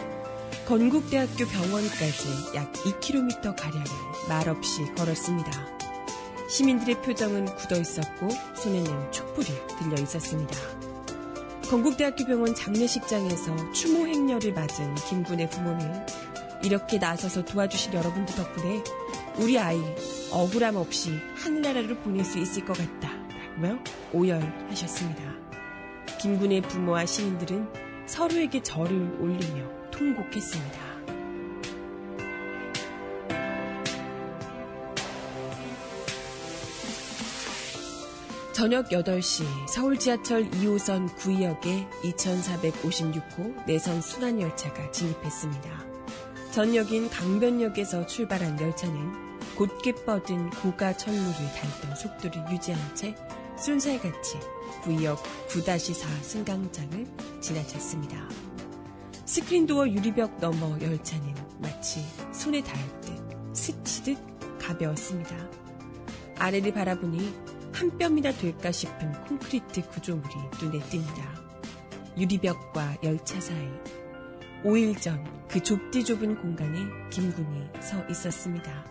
건국대학교 0.68 1.44
병원까지 1.48 2.56
약 2.56 2.72
2km 2.72 3.56
가량을 3.56 3.88
말없이 4.30 4.86
걸었습니다. 4.96 5.52
시민들의 6.48 7.02
표정은 7.02 7.46
굳어 7.56 7.78
있었고 7.78 8.30
손에는 8.56 9.12
촛불이 9.12 9.48
들려 9.80 10.04
있었습니다. 10.04 10.56
건국대학교 11.68 12.26
병원 12.26 12.54
장례식장에서 12.54 13.72
추모 13.72 14.06
행렬을 14.06 14.54
맞은 14.54 14.94
김군의 15.10 15.50
부모는 15.50 16.06
이렇게 16.64 17.00
나서서 17.00 17.44
도와주신 17.44 17.96
여러분들 17.96 18.36
덕분에 18.36 18.84
우리 19.40 19.58
아이 19.58 19.82
억울함 20.32 20.76
없이 20.76 21.10
하늘나라로 21.38 21.96
보낼 21.98 22.24
수 22.24 22.38
있을 22.38 22.66
것 22.66 22.78
같다. 22.78 23.10
라며 23.56 23.80
오열하셨습니다. 24.14 25.33
김군의 26.24 26.62
부모와 26.62 27.06
시민들은 27.06 27.68
서로에게 28.06 28.64
절을 28.64 29.18
올리며 29.20 29.92
통곡했습니다. 29.92 30.80
저녁 38.54 38.88
8시 38.88 39.44
서울 39.68 40.00
지하철 40.00 40.50
2호선 40.50 41.14
구의역에 41.18 41.86
2456호 42.04 43.66
내선 43.66 44.02
순환열차가 44.02 44.92
진입했습니다. 44.92 45.86
전역인 46.54 47.10
강변역에서 47.10 48.06
출발한 48.06 48.58
열차는 48.62 49.56
곧게 49.58 49.92
뻗은 49.92 50.52
고가 50.52 50.96
철로를 50.96 51.34
달던 51.34 51.96
속도를 51.98 52.46
유지한 52.50 52.80
채 52.96 53.14
순살같이 53.58 54.53
구의역 54.82 55.22
9-4 55.48 56.24
승강장을 56.24 57.08
지나쳤습니다. 57.42 58.30
스크린도어 59.26 59.88
유리벽 59.90 60.40
너머 60.40 60.80
열차는 60.82 61.34
마치 61.60 62.06
손에 62.34 62.62
닿을 62.62 63.02
듯 63.02 63.56
스치듯 63.56 64.18
가벼웠습니다. 64.60 65.36
아래를 66.38 66.74
바라보니 66.74 67.34
한 67.74 67.98
뼘이나 67.98 68.32
될까 68.32 68.72
싶은 68.72 69.12
콘크리트 69.24 69.88
구조물이 69.90 70.36
눈에 70.62 70.80
띕니다. 70.80 72.18
유리벽과 72.18 72.98
열차 73.04 73.40
사이 73.42 73.70
5일 74.64 75.02
전 75.02 75.44
그 75.54 75.62
좁디 75.62 76.04
좁은 76.04 76.42
공간에 76.42 76.80
김군이 77.12 77.68
서 77.80 78.04
있었습니다. 78.10 78.84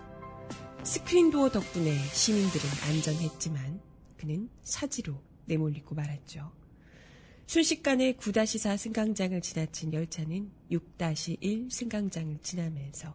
스크린도어 0.85 1.51
덕분에 1.51 1.93
시민들은 1.93 2.65
안전했지만 2.89 3.81
그는 4.17 4.49
사지로 4.63 5.21
내몰리고 5.47 5.95
말았죠. 5.95 6.53
순식간에 7.47 8.15
9-4 8.15 8.77
승강장을 8.77 9.41
지나친 9.41 9.93
열차는 9.93 10.51
6-1 10.71 11.71
승강장을 11.71 12.39
지나면서 12.43 13.15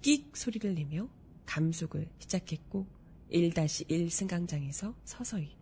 끽 0.00 0.36
소리를 0.36 0.74
내며 0.74 1.08
감속을 1.46 2.08
시작했고 2.18 2.86
1-1 3.32 4.10
승강장에서 4.10 4.94
서서히 5.04 5.56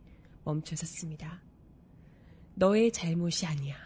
멈춰섰습니다. 0.45 1.43
너의 2.55 2.93
잘못이 2.93 3.47
아니야. 3.47 3.77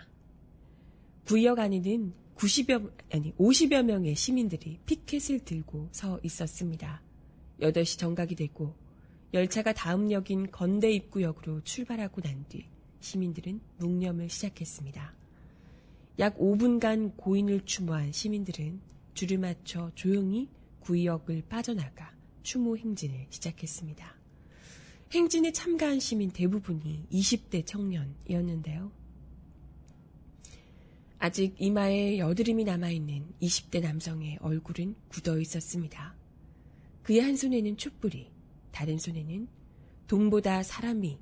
구역 1.27 1.59
안에는 1.59 2.13
90여, 2.37 2.93
아니, 3.13 3.33
50여 3.37 3.83
명의 3.85 4.15
시민들이 4.15 4.79
피켓을 4.87 5.41
들고 5.45 5.89
서 5.93 6.21
있었습니다. 6.23 7.03
8시 7.61 7.99
정각이 7.99 8.35
되고 8.35 8.75
열차가 9.35 9.73
다음 9.73 10.11
역인 10.11 10.51
건대 10.51 10.91
입구역으로 10.93 11.62
출발하고 11.62 12.21
난 12.23 12.45
뒤 12.49 12.67
시민들은 13.01 13.61
묵념을 13.79 14.29
시작했습니다. 14.29 15.15
약 16.19 16.39
5분간 16.39 17.17
고인을 17.17 17.65
추모한 17.65 18.11
시민들은 18.11 18.81
줄을 19.15 19.39
맞춰 19.39 19.91
조용히 19.95 20.49
구역을 20.81 21.43
빠져나가 21.49 22.15
추모 22.43 22.77
행진을 22.77 23.27
시작했습니다. 23.31 24.17
행진에 25.12 25.53
참가한 25.53 26.01
시민 26.01 26.31
대부분이 26.31 27.07
20대 27.12 27.65
청년이었는데요. 27.67 28.91
아직 31.19 31.55
이마에 31.59 32.19
여드름이 32.19 32.65
남아있는 32.65 33.35
20대 33.41 33.81
남성의 33.83 34.39
얼굴은 34.41 34.97
굳어 35.09 35.39
있었습니다. 35.39 36.15
그의 37.03 37.21
한 37.21 37.37
손에는 37.37 37.77
촛불이, 37.77 38.31
다른 38.77 38.99
손에는 38.99 39.49
돈보다 40.07 40.62
사람이 40.62 41.19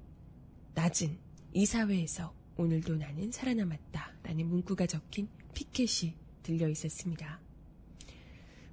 낮은 0.74 1.16
이 1.52 1.66
사회에서 1.66 2.34
오늘도 2.56 2.96
나는 2.96 3.30
살아남았다 3.30 4.12
라는 4.24 4.48
문구가 4.48 4.86
적힌 4.86 5.28
피켓이 5.54 6.16
들려 6.42 6.68
있었습니다. 6.68 7.40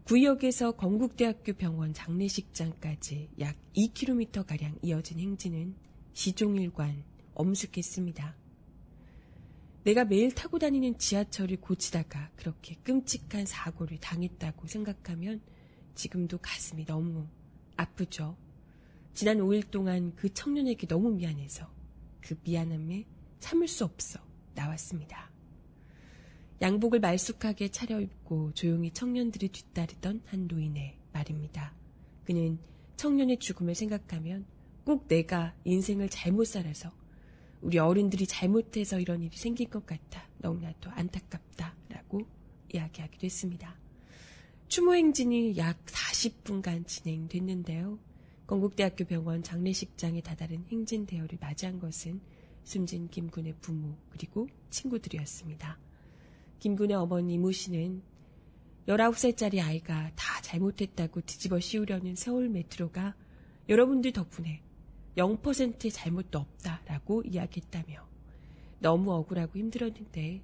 구역에서 0.06 0.72
건국대학교 0.72 1.54
병원 1.54 1.94
장례식장까지 1.94 3.30
약 3.40 3.56
2km가량 3.76 4.80
이어진 4.82 5.20
행진은 5.20 5.76
시종일관 6.14 7.04
엄숙했습니다. 7.36 8.36
내가 9.84 10.06
매일 10.06 10.34
타고 10.34 10.58
다니는 10.58 10.98
지하철을 10.98 11.58
고치다가 11.58 12.32
그렇게 12.36 12.74
끔찍한 12.78 13.46
사고를 13.46 14.00
당했다고 14.00 14.66
생각하면 14.66 15.40
지금도 15.94 16.40
가슴이 16.40 16.86
너무 16.86 17.28
아프죠. 17.78 18.41
지난 19.14 19.38
5일 19.40 19.70
동안 19.72 20.14
그 20.16 20.34
청년에게 20.34 20.88
너무 20.88 21.12
미안해서 21.12 21.70
그 22.22 22.36
미안함에 22.44 23.06
참을 23.40 23.68
수 23.68 23.84
없어 23.84 24.20
나왔습니다. 24.54 25.32
양복을 26.62 27.00
말쑥하게 27.00 27.70
차려입고 27.70 28.54
조용히 28.54 28.92
청년들이 28.92 29.50
뒤따르던 29.50 30.22
한 30.26 30.48
노인의 30.48 30.98
말입니다. 31.12 31.74
그는 32.24 32.60
청년의 32.98 33.40
죽음을 33.40 33.76
생각하면 33.76 34.46
꼭 34.86 35.08
내가 35.08 35.56
인생을 35.66 36.10
잘못 36.10 36.46
살아서 36.46 36.92
우리 37.62 37.80
어른들이 37.80 38.26
잘못해서 38.28 39.00
이런 39.00 39.22
일이 39.22 39.36
생긴 39.38 39.70
것 39.70 39.86
같아 39.86 40.28
너무나도 40.38 40.90
안타깝다라고 40.92 42.22
이야기하기도 42.74 43.26
했습니다. 43.26 43.76
추모 44.68 44.96
행진이 44.96 45.58
약 45.58 45.84
40분간 45.86 46.88
진행됐는데요. 46.88 48.00
건국대학교 48.52 49.06
병원 49.06 49.42
장례식장에 49.44 50.20
다다른 50.20 50.66
행진 50.70 51.06
대열을 51.06 51.38
맞이한 51.40 51.80
것은 51.80 52.20
숨진 52.66 53.08
김군의 53.08 53.56
부모 53.62 53.96
그리고 54.10 54.50
친구들이었습니다. 54.70 55.80
김군의 56.60 56.98
어머니 56.98 57.36
이모 57.36 57.54
씨는 57.54 58.02
19살짜리 58.90 59.64
아이가 59.64 60.12
다 60.18 60.42
잘못했다고 60.42 61.22
뒤집어 61.22 61.62
씌우려는 61.62 62.16
서울 62.16 62.50
메트로가 62.50 63.16
여러분들 63.70 64.12
덕분에 64.12 64.62
0%의 65.16 65.90
잘못도 65.90 66.38
없다라고 66.38 67.24
이야기했다며 67.24 68.06
너무 68.80 69.14
억울하고 69.14 69.60
힘들었는데 69.60 70.42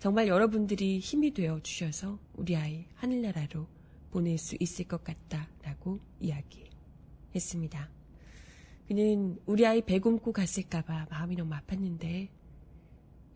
정말 0.00 0.26
여러분들이 0.26 0.98
힘이 0.98 1.32
되어 1.32 1.60
주셔서 1.60 2.18
우리 2.34 2.56
아이 2.56 2.86
하늘나라로 2.96 3.68
보낼 4.10 4.36
수 4.36 4.56
있을 4.58 4.88
것 4.88 5.04
같다라고 5.04 6.00
이야기 6.18 6.69
했습니다. 7.34 7.90
그는 8.88 9.38
우리 9.46 9.66
아이 9.66 9.82
배 9.82 10.00
굶고 10.00 10.32
갔을까봐 10.32 11.06
마음이 11.10 11.36
너무 11.36 11.54
아팠는데 11.54 12.28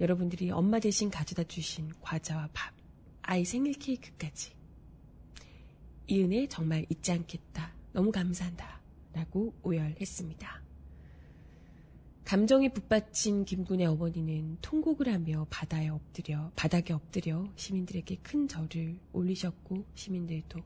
여러분들이 0.01 0.51
엄마 0.51 0.81
대신 0.81 1.11
가져다 1.11 1.45
주신 1.45 1.93
과자와 2.01 2.49
밥, 2.53 2.75
아이 3.23 3.45
생일 3.45 3.75
케이크까지 3.75 4.53
이 6.07 6.21
은혜 6.21 6.47
정말 6.49 6.85
잊지 6.91 7.13
않겠다. 7.13 7.73
너무 7.93 8.11
감사한다. 8.11 8.81
라고 9.13 9.55
오열했습니다. 9.63 10.63
감정에 12.25 12.69
북받친 12.71 13.45
김군의 13.45 13.87
어머니는 13.87 14.59
통곡을 14.61 15.09
하며 15.13 15.47
바다에 15.51 15.89
엎드려, 15.89 16.51
바닥에 16.57 16.93
엎드려 16.93 17.47
시민들에게 17.55 18.17
큰 18.17 18.49
절을 18.49 18.99
올리셨고 19.13 19.87
시민들도 19.95 20.59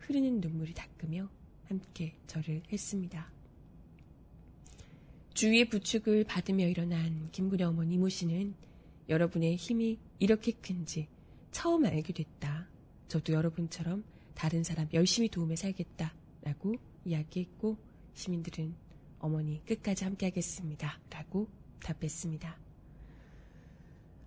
흐르는 0.00 0.40
눈물을 0.40 0.74
닦으며 0.74 1.30
함께 1.68 2.14
절을 2.26 2.62
했습니다. 2.72 3.32
주위의 5.34 5.68
부축을 5.68 6.24
받으며 6.24 6.66
일어난 6.66 7.28
김군의 7.32 7.66
어머니 7.66 7.94
이모 7.94 8.08
씨는 8.08 8.54
여러분의 9.08 9.56
힘이 9.56 9.98
이렇게 10.18 10.52
큰지 10.52 11.08
처음 11.50 11.84
알게 11.84 12.12
됐다. 12.12 12.68
저도 13.08 13.32
여러분처럼 13.32 14.04
다른 14.34 14.64
사람 14.64 14.88
열심히 14.92 15.28
도움에 15.28 15.56
살겠다. 15.56 16.14
라고 16.42 16.74
이야기했고 17.04 17.76
시민들은 18.14 18.74
어머니 19.18 19.64
끝까지 19.64 20.04
함께 20.04 20.26
하겠습니다. 20.26 21.00
라고 21.10 21.48
답했습니다. 21.80 22.58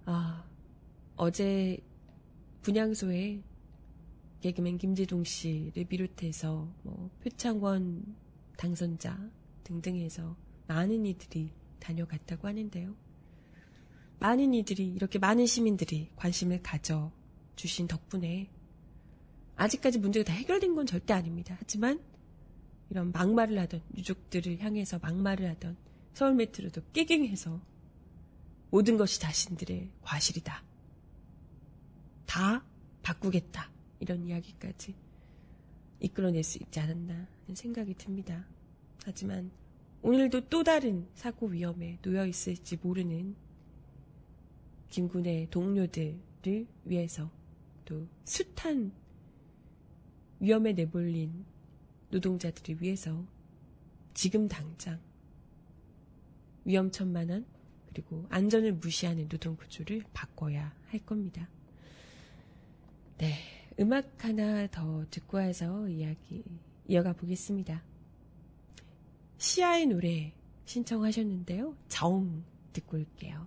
아, 0.06 0.50
어제 1.16 1.80
분향소에 2.62 3.42
개그맨 4.42 4.78
김재동 4.78 5.24
씨를 5.24 5.86
비롯해서 5.86 6.72
뭐 6.84 7.10
표창원 7.24 8.16
당선자 8.58 9.18
등등 9.64 9.98
해서 9.98 10.36
많은 10.68 11.06
이들이 11.06 11.52
다녀갔다고 11.80 12.48
하는데요. 12.48 12.96
많은 14.20 14.54
이들이 14.54 14.88
이렇게 14.88 15.20
많은 15.20 15.46
시민들이 15.46 16.10
관심을 16.16 16.62
가져 16.64 17.12
주신 17.56 17.88
덕분에 17.88 18.50
아직까지 19.56 20.00
문제가 20.00 20.26
다 20.26 20.34
해결된 20.34 20.76
건 20.76 20.86
절대 20.86 21.14
아닙니다. 21.14 21.56
하지만 21.60 22.00
이런 22.90 23.12
막말을 23.12 23.58
하던 23.60 23.82
유족들을 23.96 24.60
향해서 24.60 25.00
막말을 25.00 25.50
하던 25.52 25.78
서울 26.14 26.36
메트로도 26.36 26.82
깨갱해서 26.94 27.60
모든 28.70 28.98
것이 28.98 29.20
자신들의 29.20 29.90
과실이다. 30.02 30.64
다 32.26 32.64
바꾸겠다. 33.02 33.77
이런 34.00 34.26
이야기까지 34.26 34.96
이끌어낼 36.00 36.44
수 36.44 36.58
있지 36.60 36.80
않았나 36.80 37.14
하는 37.14 37.56
생각이 37.56 37.96
듭니다. 37.96 38.46
하지만 39.04 39.52
오늘도 40.02 40.50
또 40.50 40.64
다른 40.64 41.08
사고 41.16 41.48
위험에 41.48 41.98
놓여 42.02 42.26
있을지 42.26 42.78
모르는 42.82 43.36
김군의 44.90 45.50
동료들을 45.50 46.68
위해서 46.86 47.32
또 47.86 48.08
숱한 48.26 48.92
위험에 50.40 50.74
내몰린 50.74 51.46
노동자들을 52.12 52.82
위해서 52.82 53.26
지금 54.14 54.48
당장 54.48 55.00
위험천만한 56.66 57.46
그리고 57.88 58.26
안전을 58.30 58.74
무시하는 58.74 59.28
노동 59.28 59.56
구조를 59.56 60.04
바꿔야 60.14 60.76
할 60.88 61.00
겁니다. 61.06 61.50
네, 63.18 63.34
음악 63.80 64.24
하나 64.24 64.68
더 64.68 65.06
듣고 65.10 65.38
와서 65.38 65.88
이야기 65.88 66.44
이어가 66.88 67.14
보겠습니다. 67.14 67.84
시아의 69.38 69.86
노래 69.88 70.34
신청하셨는데요. 70.66 71.76
정 71.88 72.44
듣고 72.74 72.98
올게요. 72.98 73.46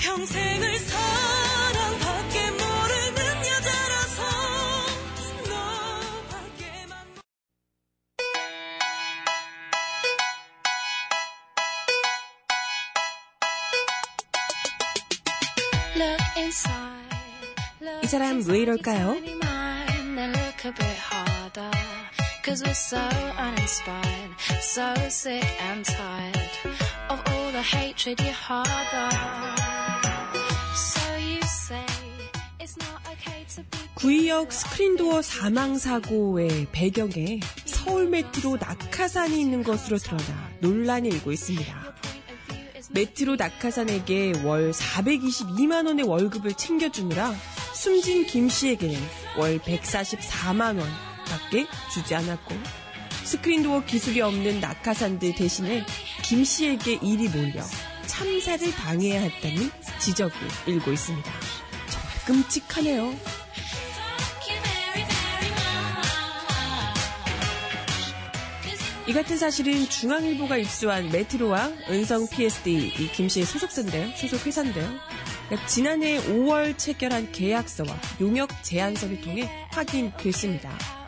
평생을 0.00 0.78
사랑밖에 0.78 2.50
모르는 2.50 3.18
여자라서 3.46 4.22
너밖에만 5.48 6.92
이 18.02 18.06
사람 18.06 18.42
왜 18.46 18.58
이럴까요? 18.60 19.16
Cause 22.42 22.64
we're 22.64 22.72
so 22.74 22.98
uninspired, 23.38 24.34
so 24.60 24.94
sick 25.08 25.44
and 25.60 25.84
tired 25.84 26.50
of 27.10 27.22
all 27.28 27.39
the 27.60 27.76
hatred 27.76 28.20
you 28.20 28.32
harbor. 28.32 29.10
So 30.74 31.16
you 31.16 31.42
say 31.42 31.84
it's 32.58 32.76
not 32.78 33.00
okay 33.12 33.44
to 33.54 33.62
be. 33.62 33.78
구의역 33.96 34.50
스크린도어 34.50 35.20
사망 35.20 35.76
사고의 35.76 36.68
배경에 36.72 37.40
서울 37.66 38.08
메트로 38.08 38.56
낙하산이 38.56 39.38
있는 39.38 39.62
것으로 39.62 39.98
드러나 39.98 40.50
논란이 40.60 41.08
일고 41.08 41.32
있습니다. 41.32 41.94
메트로 42.92 43.36
낙하산에게 43.36 44.42
월 44.44 44.70
422만 44.70 45.86
원의 45.86 46.06
월급을 46.06 46.54
챙겨주느라 46.54 47.34
숨진 47.74 48.26
김 48.26 48.48
씨에게는 48.48 48.98
월 49.38 49.58
144만 49.58 50.78
원 50.78 50.88
밖에 51.26 51.66
주지 51.92 52.14
않았고 52.14 52.54
스크린도어 53.30 53.84
기술이 53.84 54.20
없는 54.22 54.58
낙하산들 54.58 55.36
대신에 55.36 55.84
김 56.24 56.42
씨에게 56.42 56.98
일이 57.00 57.28
몰려 57.28 57.62
참사를 58.06 58.72
당해야 58.72 59.20
했다는 59.20 59.70
지적이 60.00 60.34
일고 60.66 60.90
있습니다. 60.90 61.30
정말 61.88 62.10
끔찍하네요. 62.26 63.14
이 69.06 69.12
같은 69.12 69.38
사실은 69.38 69.88
중앙일보가 69.88 70.56
입수한 70.56 71.08
메트로와 71.10 71.70
은성 71.88 72.28
PSD 72.28 72.72
이 72.72 73.12
김씨의 73.12 73.46
소속사인데요. 73.46 74.10
소속 74.16 74.44
회사인데요. 74.44 74.90
그러니까 75.46 75.68
지난해 75.68 76.20
5월 76.20 76.76
체결한 76.76 77.30
계약서와 77.30 77.96
용역 78.20 78.50
제안서를 78.64 79.20
통해 79.20 79.48
확인됐습니다. 79.70 80.99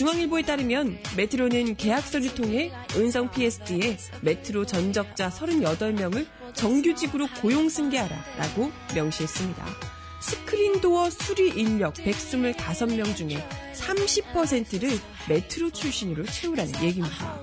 중앙일보에 0.00 0.40
따르면 0.40 0.96
메트로는 1.14 1.76
계약서를 1.76 2.34
통해 2.34 2.72
은성 2.96 3.30
PSD에 3.32 3.98
메트로 4.22 4.64
전적자 4.64 5.28
38명을 5.28 6.26
정규직으로 6.54 7.26
고용 7.42 7.68
승계하라라고 7.68 8.72
명시했습니다. 8.94 9.66
스크린도어 10.22 11.10
수리 11.10 11.50
인력 11.50 11.92
125명 11.96 13.14
중에 13.14 13.46
30%를 13.74 14.88
메트로 15.28 15.68
출신으로 15.68 16.24
채우라는 16.24 16.82
얘기입니다. 16.82 17.38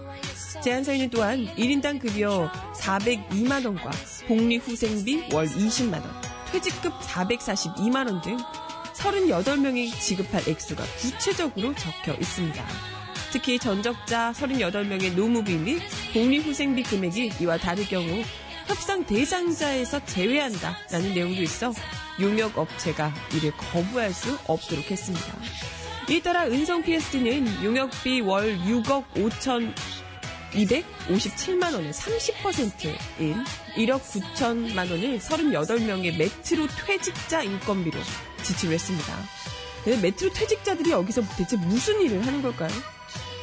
제안서에는 0.63 1.11
또한 1.11 1.45
1인당 1.57 1.99
급여 1.99 2.51
402만원과 2.73 3.91
복리후생비 4.27 5.25
월 5.31 5.45
20만원, 5.45 6.09
퇴직급 6.51 6.91
442만원 7.01 8.23
등 8.23 8.37
38명이 8.97 9.99
지급할 9.99 10.47
액수가 10.47 10.83
구체적으로 10.99 11.73
적혀 11.75 12.13
있습니다. 12.13 12.65
특히 13.31 13.59
전적자 13.59 14.31
38명의 14.33 15.15
노무비 15.15 15.55
및 15.55 15.81
복리후생비 16.13 16.83
금액이 16.83 17.33
이와 17.41 17.57
다를 17.57 17.85
경우 17.85 18.23
협상 18.65 19.05
대상자에서 19.05 20.03
제외한다라는 20.05 21.13
내용도 21.13 21.41
있어 21.41 21.71
용역 22.19 22.57
업체가 22.57 23.13
이를 23.35 23.51
거부할 23.51 24.11
수 24.11 24.37
없도록 24.47 24.89
했습니다. 24.89 25.33
이에 26.09 26.21
따라 26.21 26.45
은성 26.45 26.83
PSD는 26.83 27.63
용역비 27.63 28.21
월 28.21 28.57
6억 28.59 29.03
5천 29.13 29.73
257만 30.53 31.73
원의 31.73 31.91
30%인 31.91 33.43
1억 33.75 34.01
9천만 34.01 34.89
원을 34.89 35.19
38명의 35.19 36.17
메트로 36.17 36.67
퇴직자 36.85 37.43
인건비로 37.43 37.99
지출을 38.43 38.73
했습니다. 38.75 39.13
메트로 40.01 40.33
퇴직자들이 40.33 40.91
여기서 40.91 41.21
대체 41.37 41.55
무슨 41.57 42.01
일을 42.01 42.25
하는 42.25 42.41
걸까요? 42.41 42.71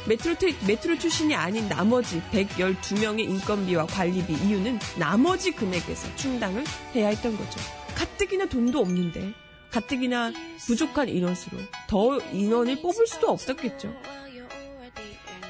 메트로, 0.07 0.37
퇴, 0.37 0.53
메트로 0.67 0.99
출신이 0.99 1.33
아닌 1.33 1.67
나머지 1.67 2.21
112명의 2.31 3.21
인건비와 3.21 3.87
관리비 3.87 4.33
이유는 4.33 4.79
나머지 4.99 5.51
금액에서 5.51 6.15
충당을 6.15 6.63
해야 6.93 7.07
했던 7.07 7.35
거죠. 7.35 7.59
가뜩이나 7.95 8.45
돈도 8.45 8.79
없는데 8.79 9.33
가뜩이나 9.71 10.31
부족한 10.67 11.09
인원수로 11.09 11.57
더 11.87 12.19
인원을 12.31 12.81
뽑을 12.81 13.07
수도 13.07 13.29
없었겠죠. 13.29 13.93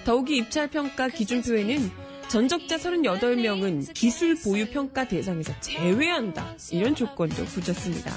더욱이 0.05 0.37
입찰평가 0.37 1.09
기준표에는 1.09 1.91
전적자 2.27 2.77
38명은 2.77 3.91
기술 3.93 4.35
보유 4.35 4.69
평가 4.69 5.07
대상에서 5.07 5.51
제외한다. 5.61 6.55
이런 6.71 6.93
조건도 6.93 7.43
붙였습니다. 7.45 8.11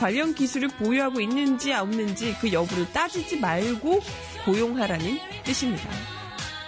관련 0.00 0.34
기술을 0.34 0.68
보유하고 0.68 1.20
있는지 1.20 1.72
없는지 1.74 2.34
그 2.40 2.50
여부를 2.50 2.90
따지지 2.92 3.40
말고 3.40 4.00
고용하라는 4.46 5.18
뜻입니다. 5.44 5.90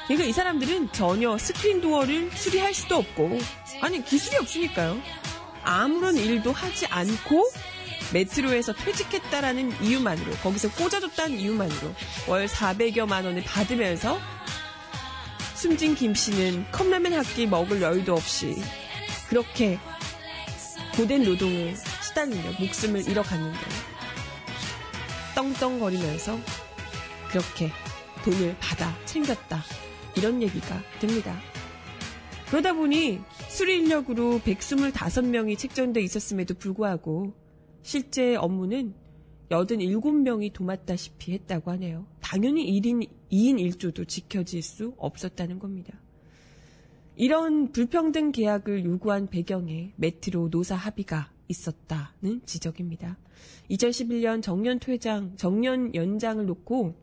그러니까 0.06 0.28
이 0.28 0.32
사람들은 0.32 0.92
전혀 0.92 1.38
스크린 1.38 1.80
도어를 1.80 2.30
수리할 2.32 2.74
수도 2.74 2.96
없고 2.96 3.38
아니 3.80 4.04
기술이 4.04 4.36
없으니까요. 4.36 5.00
아무런 5.62 6.16
일도 6.16 6.52
하지 6.52 6.86
않고 6.86 7.44
메트로에서 8.12 8.72
퇴직했다라는 8.74 9.82
이유만으로 9.82 10.32
거기서 10.42 10.70
꽂아줬다는 10.72 11.38
이유만으로 11.38 11.94
월 12.28 12.46
400여만 12.46 13.24
원을 13.24 13.42
받으면서 13.44 14.18
숨진 15.54 15.94
김 15.94 16.14
씨는 16.14 16.66
컵라면 16.72 17.12
한 17.12 17.24
끼 17.34 17.46
먹을 17.46 17.82
여유도 17.82 18.14
없이 18.14 18.56
그렇게 19.28 19.78
고된 20.96 21.22
노동을 21.22 21.74
시달리며 22.02 22.52
목숨을 22.58 23.08
잃어갔는데 23.08 23.58
떵떵거리면서 25.34 26.38
그렇게 27.28 27.70
돈을 28.24 28.56
받아 28.58 28.94
챙겼다 29.04 29.62
이런 30.16 30.42
얘기가 30.42 30.82
됩니다. 30.98 31.38
그러다 32.48 32.72
보니 32.72 33.20
수리 33.48 33.76
인력으로 33.76 34.40
125명이 34.44 35.56
책정돼 35.56 36.00
있었음에도 36.00 36.54
불구하고 36.54 37.32
실제 37.82 38.36
업무는 38.36 38.94
87명이 39.50 40.52
도맡다시피 40.52 41.32
했다고 41.32 41.70
하네요. 41.72 42.06
당연히 42.20 42.70
1인, 42.80 43.08
2인 43.30 43.56
1조도 43.72 44.06
지켜질 44.06 44.62
수 44.62 44.94
없었다는 44.96 45.58
겁니다. 45.58 45.98
이런 47.16 47.72
불평등 47.72 48.32
계약을 48.32 48.84
요구한 48.84 49.28
배경에 49.28 49.92
메트로 49.96 50.48
노사 50.50 50.76
합의가 50.76 51.32
있었다는 51.48 52.42
지적입니다. 52.46 53.18
2011년 53.70 54.42
정년 54.42 54.78
퇴장, 54.78 55.36
정년 55.36 55.94
연장을 55.94 56.46
놓고 56.46 56.94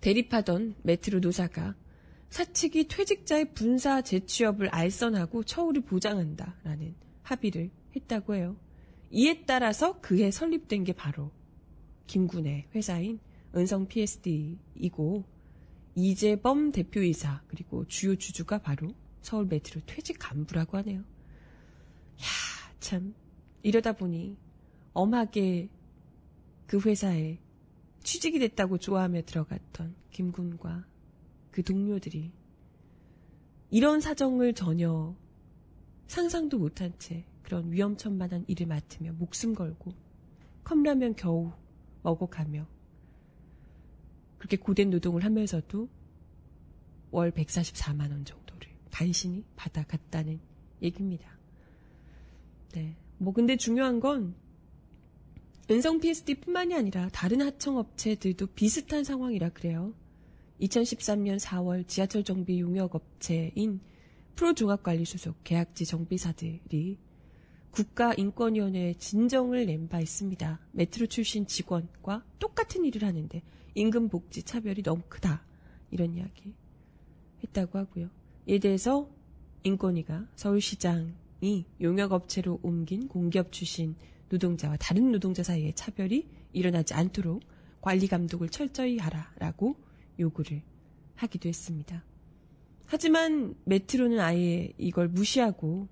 대립하던 0.00 0.76
메트로 0.82 1.18
노사가 1.20 1.74
사측이 2.30 2.88
퇴직자의 2.88 3.54
분사 3.54 4.02
재취업을 4.02 4.68
알선하고 4.68 5.44
처우를 5.44 5.82
보장한다라는 5.82 6.94
합의를 7.22 7.70
했다고 7.96 8.34
해요. 8.34 8.56
이에 9.10 9.44
따라서 9.44 10.00
그해 10.00 10.30
설립된 10.30 10.84
게 10.84 10.92
바로 10.92 11.30
김군의 12.06 12.68
회사인 12.74 13.20
은성 13.54 13.86
PSD이고 13.86 15.24
이재범 15.94 16.72
대표이사 16.72 17.42
그리고 17.46 17.86
주요 17.86 18.16
주주가 18.16 18.58
바로 18.58 18.88
서울 19.20 19.46
메트로 19.46 19.82
퇴직 19.86 20.16
간부라고 20.18 20.76
하네요. 20.78 21.00
야, 21.00 21.04
참 22.80 23.14
이러다 23.62 23.92
보니 23.92 24.36
엄하게 24.92 25.68
그 26.66 26.80
회사에 26.80 27.38
취직이 28.02 28.38
됐다고 28.38 28.78
좋아하며 28.78 29.22
들어갔던 29.22 29.94
김군과 30.10 30.84
그 31.50 31.62
동료들이 31.62 32.32
이런 33.70 34.00
사정을 34.00 34.54
전혀 34.54 35.16
상상도 36.06 36.58
못한 36.58 36.92
채 36.98 37.24
그런 37.44 37.70
위험천만한 37.70 38.44
일을 38.48 38.66
맡으며 38.66 39.12
목숨 39.12 39.54
걸고 39.54 39.92
컵라면 40.64 41.14
겨우 41.14 41.52
먹어가며 42.02 42.66
그렇게 44.38 44.56
고된 44.56 44.90
노동을 44.90 45.24
하면서도 45.24 45.88
월 47.10 47.30
144만 47.30 48.10
원 48.10 48.24
정도를 48.24 48.68
간신히 48.90 49.44
받아갔다는 49.56 50.40
얘기입니다. 50.82 51.30
네. 52.72 52.96
뭐 53.18 53.32
근데 53.32 53.56
중요한 53.56 54.00
건 54.00 54.34
은성 55.70 56.00
PSD뿐만이 56.00 56.74
아니라 56.74 57.08
다른 57.10 57.40
하청업체들도 57.40 58.48
비슷한 58.48 59.04
상황이라 59.04 59.50
그래요. 59.50 59.94
2013년 60.60 61.38
4월 61.38 61.86
지하철 61.88 62.22
정비 62.22 62.60
용역업체인 62.60 63.80
프로종합관리 64.34 65.04
소속 65.04 65.42
계약지 65.44 65.86
정비사들이 65.86 66.98
국가인권위원회에 67.74 68.94
진정을 68.94 69.66
낸 69.66 69.88
바 69.88 70.00
있습니다. 70.00 70.60
메트로 70.72 71.06
출신 71.08 71.46
직원과 71.46 72.24
똑같은 72.38 72.84
일을 72.84 73.02
하는데 73.06 73.42
임금 73.74 74.08
복지 74.08 74.42
차별이 74.44 74.82
너무 74.82 75.02
크다. 75.08 75.44
이런 75.90 76.14
이야기 76.14 76.54
했다고 77.42 77.78
하고요. 77.78 78.08
이에 78.46 78.58
대해서 78.58 79.08
인권위가 79.64 80.26
서울시장이 80.36 81.66
용역업체로 81.80 82.60
옮긴 82.62 83.08
공기업 83.08 83.52
출신 83.52 83.96
노동자와 84.28 84.76
다른 84.76 85.10
노동자 85.12 85.42
사이에 85.42 85.72
차별이 85.74 86.28
일어나지 86.52 86.94
않도록 86.94 87.42
관리 87.80 88.06
감독을 88.06 88.48
철저히 88.48 88.98
하라라고 88.98 89.76
요구를 90.18 90.62
하기도 91.16 91.48
했습니다. 91.48 92.04
하지만 92.86 93.54
메트로는 93.64 94.20
아예 94.20 94.72
이걸 94.78 95.08
무시하고 95.08 95.88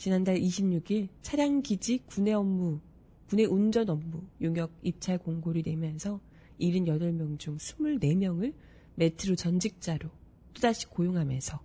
지난달 0.00 0.40
26일 0.40 1.08
차량 1.20 1.60
기지 1.60 1.98
군내 2.06 2.32
업무, 2.32 2.80
군내 3.28 3.44
운전 3.44 3.90
업무 3.90 4.26
용역 4.40 4.72
입찰 4.82 5.18
공고를 5.18 5.60
내면서 5.62 6.22
78명 6.58 7.38
중 7.38 7.58
24명을 7.58 8.54
메트로 8.94 9.34
전직자로 9.34 10.08
또다시 10.54 10.86
고용하면서 10.86 11.60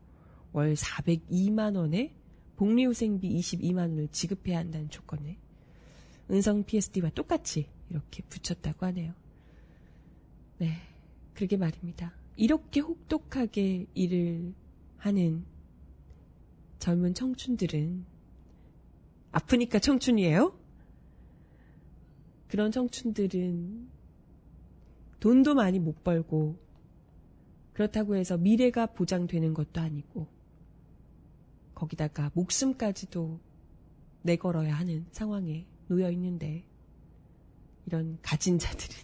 월 0.52 0.74
402만 0.74 1.78
원에 1.78 2.14
복리후생비 2.58 3.40
22만 3.40 3.78
원을 3.78 4.10
지급해야 4.10 4.58
한다는 4.60 4.90
조건에 4.90 5.38
은성 6.30 6.66
PSD와 6.66 7.12
똑같이 7.12 7.70
이렇게 7.90 8.22
붙였다고 8.24 8.86
하네요. 8.88 9.14
네, 10.58 10.74
그러게 11.34 11.56
말입니다. 11.56 12.14
이렇게 12.36 12.82
혹독하게 12.82 13.86
일을 13.94 14.54
하는 14.98 15.46
젊은 16.80 17.14
청춘들은 17.14 18.15
아프니까 19.36 19.80
청춘이에요? 19.80 20.58
그런 22.48 22.72
청춘들은 22.72 23.90
돈도 25.20 25.56
많이 25.56 25.78
못 25.78 26.06
벌고 26.06 26.58
그렇다고 27.74 28.16
해서 28.16 28.38
미래가 28.38 28.86
보장되는 28.86 29.54
것도 29.54 29.82
아니고 29.82 30.28
거기다가 31.74 32.32
목숨까지도 32.34 33.42
내걸어야 34.22 34.74
하는 34.74 35.06
상황에 35.12 35.68
놓여 35.90 36.10
있는데 36.12 36.66
이런 37.88 38.18
가진 38.22 38.58
자들은 38.58 38.96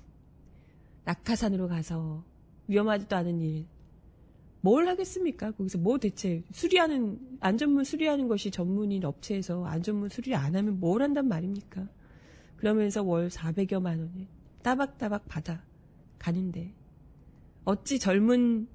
낙하산으로 1.04 1.68
가서 1.68 2.24
위험하지도 2.68 3.14
않은 3.18 3.42
일, 3.42 3.68
뭘 4.62 4.88
하겠습니까? 4.88 5.52
거기서 5.52 5.80
뭐 5.80 5.98
대체 5.98 6.44
수리하는, 6.52 7.38
안전문 7.40 7.84
수리하는 7.84 8.28
것이 8.28 8.52
전문인 8.52 9.04
업체에서 9.04 9.66
안전문 9.66 10.10
수리 10.10 10.36
안 10.36 10.56
하면 10.56 10.80
뭘 10.80 11.02
한단 11.02 11.28
말입니까? 11.28 11.90
그러면서 12.58 13.02
월 13.02 13.30
400여만 13.30 13.86
원을 13.86 14.28
따박따박 14.62 15.28
받아 15.28 15.66
가는데, 16.20 16.74
어찌 17.66 17.98
젊은, 17.98 18.68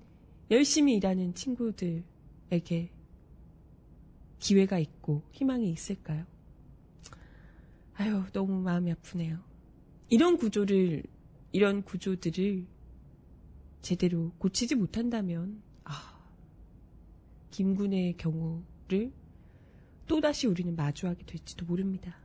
열심히 0.51 0.97
일하는 0.97 1.35
친구들에게 1.35 2.91
기회가 4.41 4.79
있고 4.81 5.23
희망이 5.31 5.71
있을까요? 5.71 6.27
아유, 7.95 8.25
너무 8.33 8.61
마음이 8.61 8.91
아프네요. 8.91 9.39
이런 10.09 10.37
구조를, 10.37 11.05
이런 11.53 11.83
구조들을 11.83 12.67
제대로 13.83 14.33
고치지 14.39 14.75
못한다면, 14.75 15.63
아, 15.87 16.21
김군의 17.51 18.17
경우를 18.17 19.13
또다시 20.07 20.47
우리는 20.47 20.77
마주하게 20.77 21.25
될지도 21.25 21.67
모릅니다. 21.67 22.17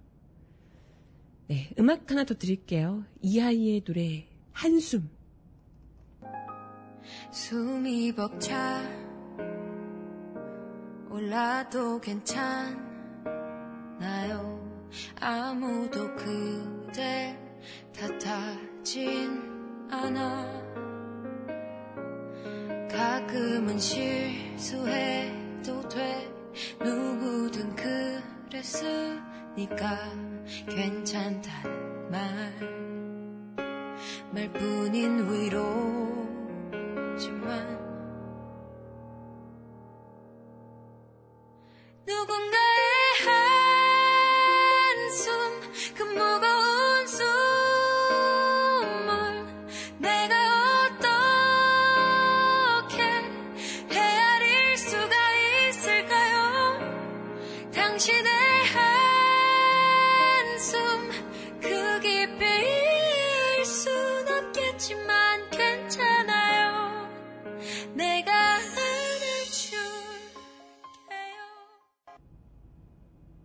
네, 1.48 1.72
음악 1.80 2.10
하나 2.12 2.24
더 2.24 2.34
드릴게요. 2.34 3.06
이하이의 3.22 3.82
노래, 3.82 4.28
한숨. 4.52 5.10
숨이 7.32 8.14
벅차 8.14 8.82
올라도 11.10 12.00
괜찮나요 12.00 12.42
아무도 15.20 16.16
그댈 16.16 17.38
탓하진 17.94 19.42
않아 19.90 20.61
가끔은 23.22 23.78
실수해도 23.78 24.88
돼. 25.90 26.34
누구든 26.80 27.76
그랬으니까 28.50 29.98
괜찮단 30.68 32.10
말 32.10 32.52
말뿐인 34.32 35.32
위로지만 35.32 35.82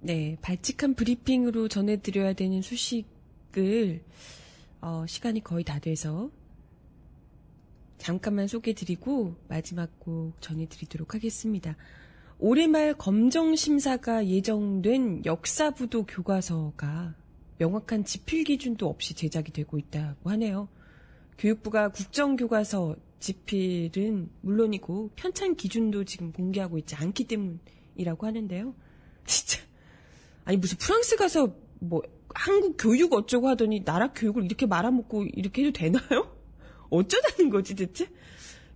네, 0.07 0.37
발칙한 0.40 0.95
브리핑으로 0.95 1.66
전해드려야 1.66 2.35
되는 2.35 2.62
소식을, 2.62 4.05
어, 4.81 5.05
시간이 5.09 5.42
거의 5.42 5.64
다 5.64 5.81
돼서, 5.81 6.31
잠깐만 7.99 8.47
소개드리고, 8.47 9.35
마지막 9.49 9.99
곡 9.99 10.40
전해드리도록 10.40 11.16
하겠습니다. 11.16 11.77
올해 12.38 12.69
말 12.69 12.95
검정심사가 12.95 14.29
예정된 14.29 15.25
역사부도 15.25 16.07
교과서가 16.07 17.16
명확한 17.59 18.05
지필 18.05 18.45
기준도 18.45 18.88
없이 18.88 19.12
제작이 19.12 19.51
되고 19.51 19.77
있다고 19.77 20.31
하네요. 20.31 20.69
교육부가 21.37 21.88
국정교과서 21.88 22.95
지필은 23.19 24.31
물론이고 24.42 25.11
편찬 25.16 25.57
기준도 25.57 26.05
지금 26.05 26.31
공개하고 26.31 26.79
있지 26.79 26.95
않기 26.95 27.25
때문이라고 27.25 28.25
하는데요. 28.25 28.73
진짜 29.27 29.66
아니 30.47 30.57
무슨 30.57 30.79
프랑스 30.79 31.17
가서 31.17 31.55
뭐 31.81 32.03
한국 32.35 32.77
교육 32.79 33.13
어쩌고 33.13 33.49
하더니 33.49 33.85
나라 33.85 34.13
교육을 34.13 34.45
이렇게 34.45 34.65
말아먹고 34.65 35.25
이렇게 35.25 35.63
해도 35.65 35.73
되나요? 35.73 36.35
어쩌자는 36.89 37.51
거지 37.51 37.75
대체? 37.75 38.09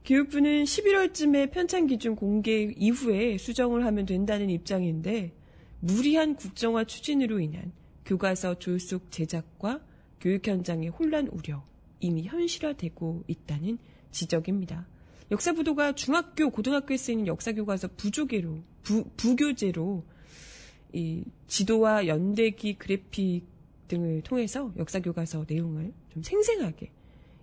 교육부는 0.04 0.64
11월쯤에 0.64 1.52
편찬 1.52 1.87
기준 1.87 2.16
공개 2.16 2.72
이후에 2.76 3.38
수정을 3.38 3.87
하면 3.87 4.04
된다는 4.04 4.50
입장인데 4.50 5.33
무리한 5.78 6.35
국정화 6.35 6.85
추진으로 6.85 7.38
인한 7.38 7.72
교과서 8.04 8.59
졸속 8.59 9.12
제작과 9.12 9.80
교육 10.20 10.48
현장의 10.48 10.88
혼란 10.88 11.28
우려 11.28 11.64
이미 12.00 12.24
현실화되고 12.24 13.24
있다는 13.28 13.78
지적입니다. 14.11 14.88
역사부도가 15.30 15.92
중학교, 15.92 16.50
고등학교에 16.50 16.96
쓰이는 16.96 17.28
역사교과서 17.28 17.90
부조계로, 17.96 18.64
부, 18.83 19.04
부교재로 19.16 20.04
이 20.92 21.24
지도와 21.46 22.07
연대기 22.07 22.74
그래픽 22.74 23.46
등을 23.88 24.22
통해서 24.22 24.72
역사 24.76 25.00
교과서 25.00 25.44
내용을 25.48 25.92
좀 26.12 26.22
생생하게 26.22 26.92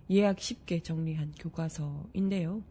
이해하기 0.08 0.42
쉽게 0.42 0.82
정리한 0.82 1.32
교과서인데요. 1.38 2.62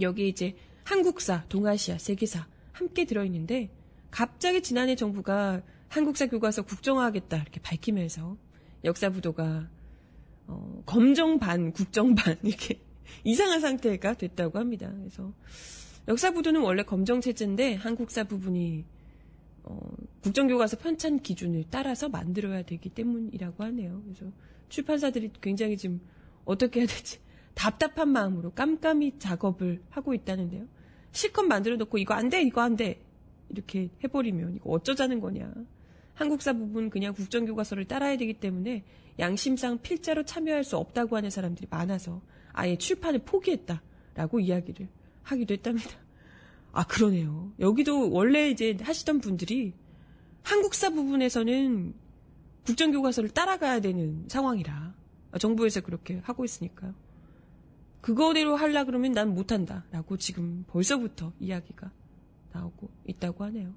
여기 0.00 0.28
이제 0.28 0.54
한국사, 0.84 1.44
동아시아, 1.48 1.98
세계사 1.98 2.46
함께 2.72 3.04
들어있는데 3.04 3.70
갑자기 4.10 4.62
지난해 4.62 4.94
정부가 4.94 5.62
한국사 5.88 6.26
교과서 6.26 6.62
국정화하겠다 6.62 7.36
이렇게 7.36 7.60
밝히면서 7.60 8.36
역사부도가 8.84 9.68
어, 10.48 10.82
검정 10.86 11.38
반, 11.38 11.72
국정 11.72 12.14
반 12.14 12.36
이렇게 12.42 12.80
이상한 13.24 13.60
상태가 13.60 14.14
됐다고 14.14 14.58
합니다. 14.58 14.92
그래서 14.98 15.32
역사부도는 16.08 16.60
원래 16.60 16.82
검정 16.82 17.20
체제인데 17.20 17.74
한국사 17.74 18.24
부분이 18.24 18.84
어, 19.64 19.78
국정교과서 20.22 20.78
편찬 20.78 21.20
기준을 21.20 21.64
따라서 21.70 22.08
만들어야 22.08 22.62
되기 22.62 22.88
때문이라고 22.88 23.62
하네요. 23.64 24.02
그래서 24.04 24.32
출판사들이 24.68 25.30
굉장히 25.40 25.76
지금 25.76 26.00
어떻게 26.44 26.80
해야 26.80 26.86
될지 26.86 27.18
답답한 27.54 28.08
마음으로 28.08 28.52
깜깜이 28.52 29.18
작업을 29.18 29.82
하고 29.90 30.14
있다는데요. 30.14 30.66
실컷 31.12 31.42
만들어 31.42 31.76
놓고 31.76 31.98
이거 31.98 32.14
안 32.14 32.28
돼, 32.28 32.42
이거 32.42 32.62
안 32.62 32.76
돼. 32.76 33.04
이렇게 33.50 33.90
해버리면 34.02 34.56
이거 34.56 34.70
어쩌자는 34.70 35.20
거냐. 35.20 35.52
한국사 36.14 36.52
부분 36.54 36.90
그냥 36.90 37.14
국정교과서를 37.14 37.84
따라야 37.86 38.16
되기 38.16 38.34
때문에 38.34 38.84
양심상 39.18 39.80
필자로 39.82 40.24
참여할 40.24 40.64
수 40.64 40.76
없다고 40.76 41.16
하는 41.16 41.30
사람들이 41.30 41.66
많아서 41.70 42.22
아예 42.52 42.76
출판을 42.76 43.20
포기했다라고 43.20 44.40
이야기를 44.40 44.88
하기도 45.22 45.54
했답니다. 45.54 46.01
아, 46.72 46.84
그러네요. 46.84 47.52
여기도 47.60 48.10
원래 48.10 48.50
이제 48.50 48.76
하시던 48.80 49.20
분들이 49.20 49.74
한국사 50.42 50.90
부분에서는 50.90 51.94
국정교과서를 52.64 53.30
따라가야 53.30 53.80
되는 53.80 54.24
상황이라 54.28 54.94
정부에서 55.38 55.80
그렇게 55.80 56.20
하고 56.24 56.44
있으니까요. 56.44 56.94
그거대로 58.00 58.56
하려 58.56 58.84
그러면 58.84 59.12
난 59.12 59.34
못한다. 59.34 59.84
라고 59.90 60.16
지금 60.16 60.64
벌써부터 60.66 61.32
이야기가 61.38 61.90
나오고 62.52 62.90
있다고 63.06 63.44
하네요. 63.44 63.72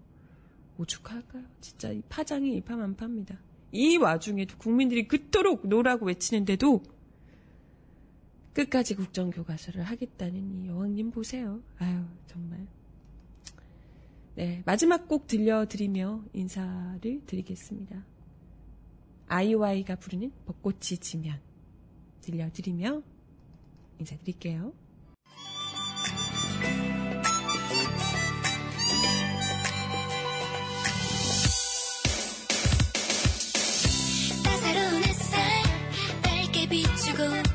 오죽할까요? 0.78 1.44
진짜 1.62 1.92
이 1.92 2.02
파장이 2.10 2.52
일파만파입니다. 2.54 3.38
이 3.72 3.98
와중에도 3.98 4.58
국민들이 4.58 5.08
그토록 5.08 5.68
노라고 5.68 6.08
외치는데도 6.08 6.84
끝까지 8.54 8.96
국정교과서를 8.96 9.84
하겠다는 9.84 10.52
이 10.56 10.68
여왕님 10.68 11.12
보세요. 11.12 11.62
아유, 11.78 12.04
정말. 12.26 12.66
네, 14.36 14.62
마지막 14.66 15.08
곡 15.08 15.28
들려드리며 15.28 16.26
인사를 16.34 17.22
드리겠습니다. 17.26 18.06
아이와이가 19.28 19.96
부르는 19.96 20.34
벚꽃이 20.46 20.98
지면 21.00 21.40
들려드리며 22.22 23.02
인사드릴게요. 24.00 24.74
비추고 36.68 37.55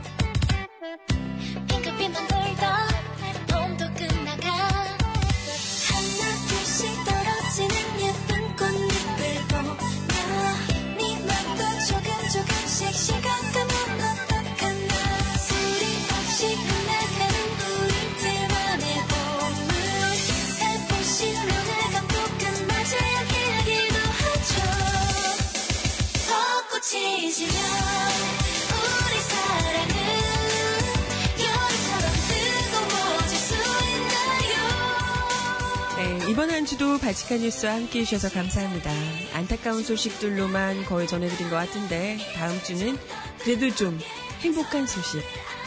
이번 36.41 36.53
한 36.53 36.65
주도 36.65 36.97
바치카 36.97 37.37
뉴스와 37.37 37.75
함께 37.75 38.01
해주셔서 38.01 38.33
감사합니다. 38.33 38.91
안타까운 39.35 39.85
소식들로만 39.85 40.87
거의 40.87 41.07
전해드린 41.07 41.51
것 41.51 41.57
같은데 41.57 42.17
다음 42.35 42.59
주는 42.63 42.97
그래도 43.41 43.69
좀 43.75 43.99
행복한 44.41 44.87
소식, 44.87 45.21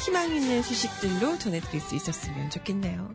희망 0.04 0.36
있는 0.36 0.64
소식들로 0.64 1.38
전해드릴 1.38 1.80
수 1.80 1.96
있었으면 1.96 2.50
좋겠네요. 2.50 3.14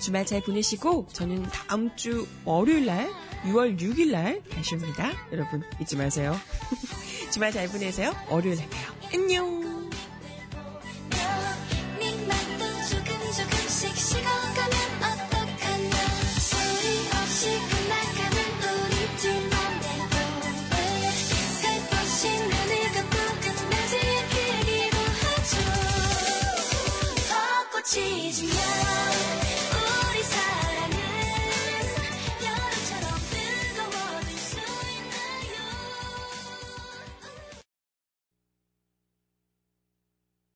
주말 0.00 0.24
잘 0.24 0.42
보내시고 0.42 1.08
저는 1.12 1.42
다음 1.42 1.90
주 1.96 2.24
월요일 2.44 2.86
날 2.86 3.10
6월 3.46 3.80
6일 3.80 4.12
날 4.12 4.40
다시 4.52 4.76
옵니다. 4.76 5.10
여러분 5.32 5.64
잊지 5.80 5.96
마세요. 5.96 6.38
주말 7.32 7.50
잘 7.50 7.66
보내세요. 7.66 8.14
월요일에 8.28 8.64
봬요. 8.68 9.10
안녕. 9.12 9.71